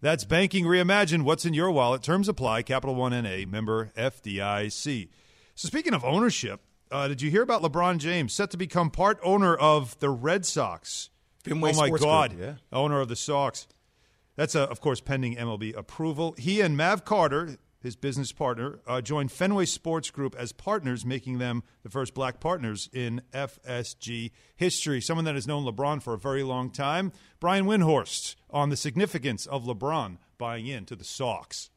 [0.00, 1.22] That's banking reimagined.
[1.24, 2.02] What's in your wallet?
[2.02, 2.62] Terms apply.
[2.62, 5.08] Capital One NA, member FDIC.
[5.54, 6.60] So speaking of ownership,
[6.90, 10.46] uh, did you hear about LeBron James set to become part owner of the Red
[10.46, 11.10] Sox?
[11.44, 12.36] Fenway oh my Sports God!
[12.38, 12.54] Yeah.
[12.72, 13.66] owner of the Sox.
[14.38, 16.36] That's uh, of course pending MLB approval.
[16.38, 21.38] He and Mav Carter, his business partner, uh, joined Fenway Sports Group as partners, making
[21.38, 25.00] them the first black partners in FSG history.
[25.00, 27.10] Someone that has known LeBron for a very long time.
[27.40, 31.70] Brian Windhorst on the significance of LeBron buying into the Sox.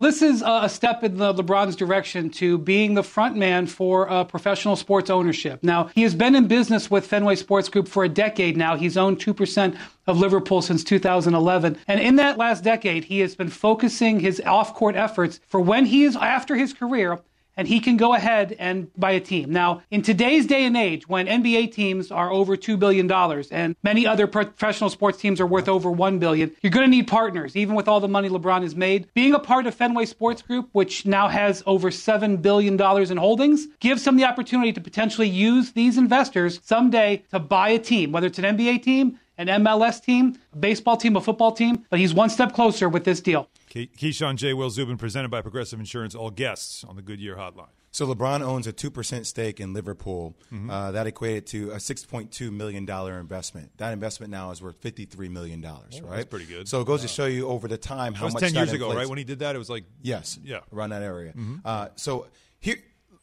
[0.00, 4.24] This is a step in the LeBron's direction to being the front man for uh,
[4.24, 5.62] professional sports ownership.
[5.62, 8.76] Now, he has been in business with Fenway Sports Group for a decade now.
[8.76, 9.76] He's owned 2%
[10.06, 11.76] of Liverpool since 2011.
[11.86, 15.84] And in that last decade, he has been focusing his off court efforts for when
[15.84, 17.20] he is after his career
[17.60, 19.52] and he can go ahead and buy a team.
[19.52, 23.12] Now, in today's day and age, when NBA teams are over $2 billion
[23.50, 27.06] and many other professional sports teams are worth over 1 billion, you're going to need
[27.06, 29.08] partners, even with all the money LeBron has made.
[29.12, 33.66] Being a part of Fenway Sports Group, which now has over $7 billion in holdings,
[33.78, 38.28] gives him the opportunity to potentially use these investors someday to buy a team, whether
[38.28, 42.12] it's an NBA team, an MLS team, a baseball team, a football team, but he's
[42.12, 43.48] one step closer with this deal.
[43.68, 44.52] Key- Keyshawn J.
[44.52, 46.14] Will Zubin, presented by Progressive Insurance.
[46.14, 47.68] All guests on the Goodyear Hotline.
[47.92, 50.36] So LeBron owns a two percent stake in Liverpool.
[50.52, 50.70] Mhm.
[50.70, 53.72] Uh, that equated to a six point two million dollar investment.
[53.78, 56.00] That investment now is worth fifty three million dollars.
[56.00, 56.68] Oh, right, that's pretty good.
[56.68, 58.60] So it goes to show you over the time how That was much 10 that
[58.60, 58.96] years ago, inflates.
[58.98, 59.08] right?
[59.08, 60.60] When he did that, it was like yes, yeah.
[60.72, 61.32] around that area.
[61.32, 61.60] Mhm.
[61.64, 62.28] Uh, so
[62.60, 62.76] here.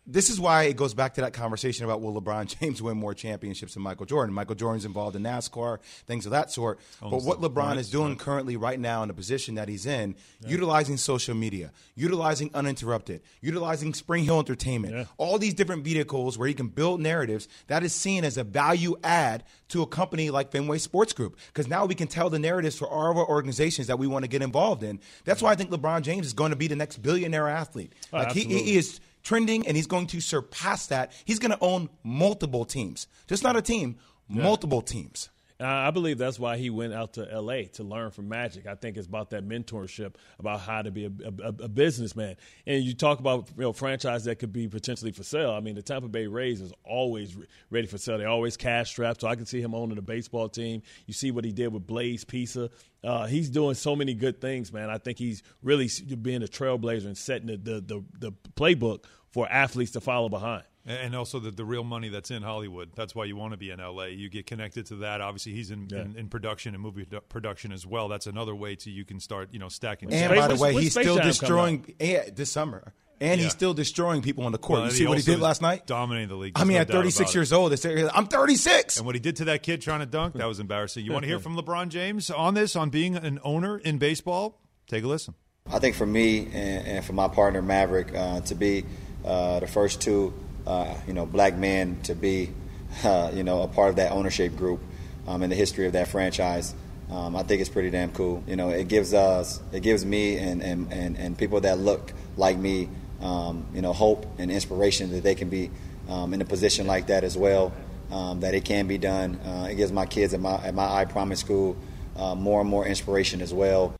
[0.10, 3.14] This is why it goes back to that conversation about will LeBron James win more
[3.14, 4.34] championships than Michael Jordan?
[4.34, 6.80] Michael Jordan's involved in NASCAR, things of that sort.
[7.02, 8.20] Oh, but what LeBron is doing right.
[8.20, 13.92] currently right now in the position that he's in, utilizing social media, utilizing uninterrupted, utilizing
[13.92, 18.38] SpringHill Entertainment, all these different vehicles where he can build narratives, that is seen as
[18.38, 21.38] a value add to a company like Fenway Sports Group.
[21.48, 24.24] Because now we can tell the narratives for all of our organizations that we want
[24.24, 25.02] to get involved in.
[25.26, 27.92] That's why I think LeBron James is going to be the next billionaire athlete.
[28.14, 31.12] Oh, like he, he is trending and he's going to surpass that.
[31.26, 33.08] He's going to own multiple teams.
[33.28, 33.98] Just not a team,
[34.30, 35.30] multiple teams.
[35.60, 37.66] Uh, I believe that's why he went out to L.A.
[37.66, 38.68] to learn from Magic.
[38.68, 41.12] I think it's about that mentorship, about how to be a,
[41.44, 42.36] a, a businessman.
[42.68, 45.52] And you talk about you know franchise that could be potentially for sale.
[45.52, 48.20] I mean, the Tampa Bay Rays is always re- ready for sale.
[48.20, 50.84] They're always cash strapped, so I can see him owning a baseball team.
[51.08, 52.70] You see what he did with Blaze Pizza.
[53.04, 54.92] Uh, he's doing so many good things, man.
[54.92, 55.90] I think he's really
[56.22, 60.64] being a trailblazer and setting the, the, the, the playbook for athletes to follow behind.
[60.86, 62.92] And also the, the real money that's in Hollywood.
[62.96, 64.06] That's why you want to be in LA.
[64.06, 65.20] You get connected to that.
[65.20, 68.08] Obviously, he's in, in, in production and movie production as well.
[68.08, 70.14] That's another way to you can start, you know, stacking.
[70.14, 70.40] And checks.
[70.40, 72.94] by the way, he's still destroying yeah, this summer.
[73.20, 73.44] and Yeah.
[73.44, 74.80] he's still destroying people on the court.
[74.80, 75.86] Well, you see what he did last night?
[75.88, 76.54] Dominating the league.
[76.56, 77.36] I mean, no at 36 about it.
[77.36, 78.96] years old, they say, I'm 36.
[78.96, 81.04] And what he did to that kid trying to dunk, that was embarrassing.
[81.04, 84.62] You want to hear from LeBron James on this, on being an owner in baseball?
[84.88, 85.34] Take a listen.
[85.70, 88.86] I think for me and, and for my partner Maverick uh, to be
[89.28, 90.34] uh, the first two,
[90.66, 92.52] uh, you know, black men to be,
[93.04, 94.82] uh, you know, a part of that ownership group
[95.28, 96.74] um, in the history of that franchise,
[97.12, 98.44] um, I think it's pretty damn cool.
[98.48, 102.14] You know, it gives us, it gives me and and, and, and people that look
[102.36, 102.90] like me,
[103.22, 105.72] um, you know, hope and inspiration that they can be
[106.10, 107.74] um, in a position like that as well.
[108.10, 109.36] Um, that it can be done.
[109.36, 111.76] Uh, it gives my kids at my at my I Promise school
[112.16, 113.96] uh, more and more inspiration as well.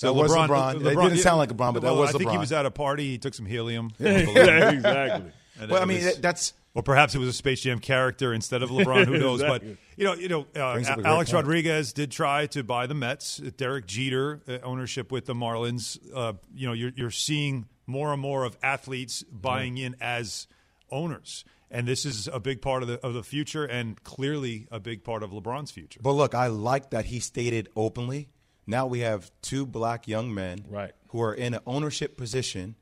[0.00, 0.76] That was LeBron.
[0.76, 2.70] It didn't sound like LeBron, but that well, was I think he was at a
[2.70, 3.10] party.
[3.10, 3.90] He took some helium.
[3.98, 4.10] Yeah,
[4.70, 5.32] exactly.
[5.60, 8.62] And Well, I mean, was- that's- Or perhaps it was a Space Jam character instead
[8.62, 9.06] of LeBron.
[9.06, 9.40] Who knows?
[9.40, 9.70] Exactly.
[9.70, 11.32] But you know, you know, uh, a Alex point.
[11.32, 13.38] Rodriguez did try to buy the Mets.
[13.38, 15.98] Derek Jeter uh, ownership with the Marlins.
[16.14, 20.46] Uh, you know, you're you're seeing more and more of athletes buying in as
[20.90, 21.44] owners.
[21.70, 25.02] And this is a big part of the of the future, and clearly a big
[25.02, 26.00] part of LeBron's future.
[26.02, 28.28] But look, I like that he stated openly.
[28.66, 30.92] Now we have two black young men right.
[31.08, 32.74] who are in an ownership position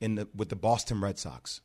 [0.00, 1.60] in the with the Boston Red Sox.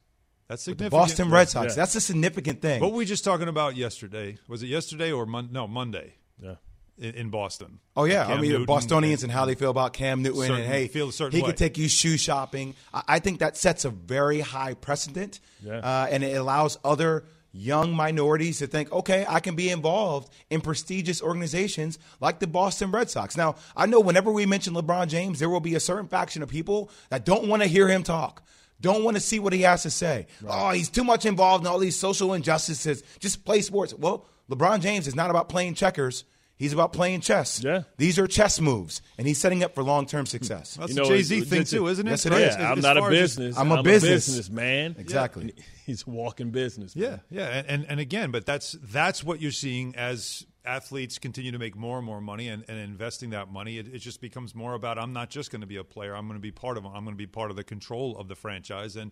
[0.47, 0.91] That's With the significant.
[1.09, 1.75] Boston Red Sox.
[1.75, 2.81] That's a significant thing.
[2.81, 4.37] What were we just talking about yesterday?
[4.49, 6.15] Was it yesterday or mon- no Monday?
[6.41, 6.55] Yeah.
[6.97, 7.79] In, in Boston.
[7.95, 10.55] Oh yeah, Cam I mean Newton Bostonians and how they feel about Cam Newton Certain-
[10.57, 11.49] and hey, feel a certain he way.
[11.49, 12.75] could take you shoe shopping.
[12.93, 15.77] I, I think that sets a very high precedent, Yeah.
[15.77, 20.61] uh, and it allows other young minorities to think, okay, I can be involved in
[20.61, 23.35] prestigious organizations like the Boston Red Sox.
[23.35, 26.49] Now, I know whenever we mention LeBron James, there will be a certain faction of
[26.49, 28.43] people that don't want to hear him talk.
[28.79, 30.25] Don't want to see what he has to say.
[30.47, 33.03] Oh, he's too much involved in all these social injustices.
[33.19, 33.93] Just play sports.
[33.93, 36.23] Well, LeBron James is not about playing checkers.
[36.61, 37.63] He's about playing chess.
[37.63, 37.83] Yeah.
[37.97, 40.75] These are chess moves, and he's setting up for long term success.
[40.79, 42.11] That's a Jay-Z thing too, isn't it?
[42.11, 42.41] Yes, it Right?
[42.43, 42.55] is.
[42.55, 43.57] I'm as not a far as- business.
[43.57, 44.27] I'm a business.
[44.27, 44.95] businessman.
[44.99, 45.55] Exactly.
[45.87, 46.95] He's a walking business.
[46.95, 51.51] Yeah, yeah, and, and and again, but that's that's what you're seeing as athletes continue
[51.51, 53.79] to make more and more money and, and investing that money.
[53.79, 56.15] It, it just becomes more about I'm not just going to be a player.
[56.15, 56.85] I'm going to be part of.
[56.85, 58.95] I'm going to be part of the control of the franchise.
[58.95, 59.11] And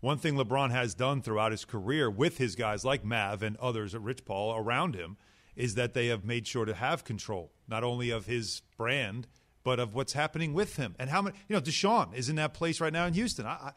[0.00, 3.94] one thing LeBron has done throughout his career with his guys like Mav and others,
[3.94, 5.16] at Rich Paul around him,
[5.58, 9.26] is that they have made sure to have control not only of his brand
[9.64, 11.36] but of what's happening with him and how many.
[11.46, 13.44] You know, Deshaun is in that place right now in Houston.
[13.44, 13.72] I, I,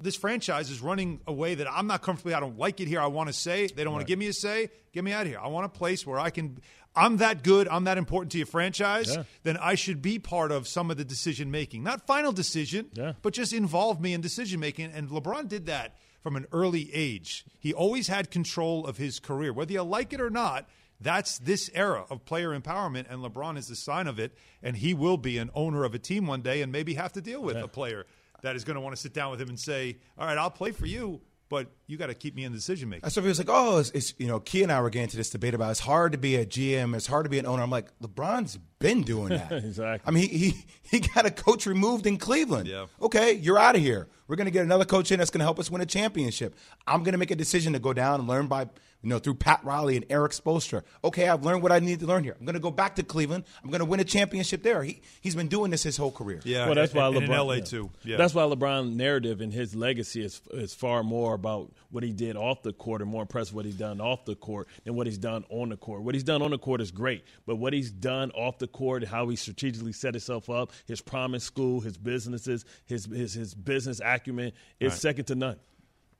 [0.00, 2.34] this franchise is running a way that I'm not comfortable.
[2.34, 3.00] I don't like it here.
[3.00, 4.70] I want to say they don't want to give me a say.
[4.92, 5.38] Get me out of here.
[5.38, 6.58] I want a place where I can.
[6.96, 7.68] I'm that good.
[7.68, 9.14] I'm that important to your franchise.
[9.14, 9.24] Yeah.
[9.42, 12.88] Then I should be part of some of the decision making, not final decision,
[13.20, 14.92] but just involve me in decision making.
[14.92, 17.44] And LeBron did that from an early age.
[17.58, 20.68] He always had control of his career, whether you like it or not.
[21.00, 24.36] That's this era of player empowerment, and LeBron is the sign of it.
[24.62, 27.20] And he will be an owner of a team one day, and maybe have to
[27.20, 28.06] deal with a player
[28.42, 30.50] that is going to want to sit down with him and say, "All right, I'll
[30.50, 33.28] play for you, but you got to keep me in decision making." So what he
[33.28, 35.54] was like, oh, it's, it's, you know, Key and I were getting into this debate
[35.54, 37.62] about it's hard to be a GM, it's hard to be an owner.
[37.62, 39.50] I'm like, LeBron's been doing that.
[39.64, 40.06] exactly.
[40.06, 42.68] I mean, he, he he got a coach removed in Cleveland.
[42.68, 42.86] Yeah.
[43.02, 44.06] Okay, you're out of here.
[44.28, 46.54] We're going to get another coach in that's going to help us win a championship.
[46.86, 48.62] I'm going to make a decision to go down and learn by,
[49.02, 50.82] you know, through Pat Riley and Erik Spoelstra.
[51.02, 52.36] Okay, I've learned what I need to learn here.
[52.38, 53.44] I'm going to go back to Cleveland.
[53.64, 54.82] I'm going to win a championship there.
[54.82, 56.40] He he's been doing this his whole career.
[56.44, 57.64] Yeah, well, that's why and- and in LA yeah.
[57.64, 57.90] too.
[58.04, 58.16] Yeah.
[58.18, 62.36] That's why LeBron narrative and his legacy is is far more about what he did
[62.36, 65.18] off the court and more impressive what he's done off the court than what he's
[65.18, 66.02] done on the court.
[66.02, 69.04] What he's done on the court is great, but what he's done off the court,
[69.04, 74.00] how he strategically set himself up, his promise school, his businesses, his his, his business
[74.04, 75.00] acumen is Right.
[75.00, 75.56] second to none.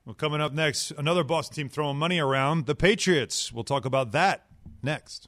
[0.05, 3.51] Well, coming up next, another Boston team throwing money around, the Patriots.
[3.51, 4.45] We'll talk about that
[4.81, 5.27] next.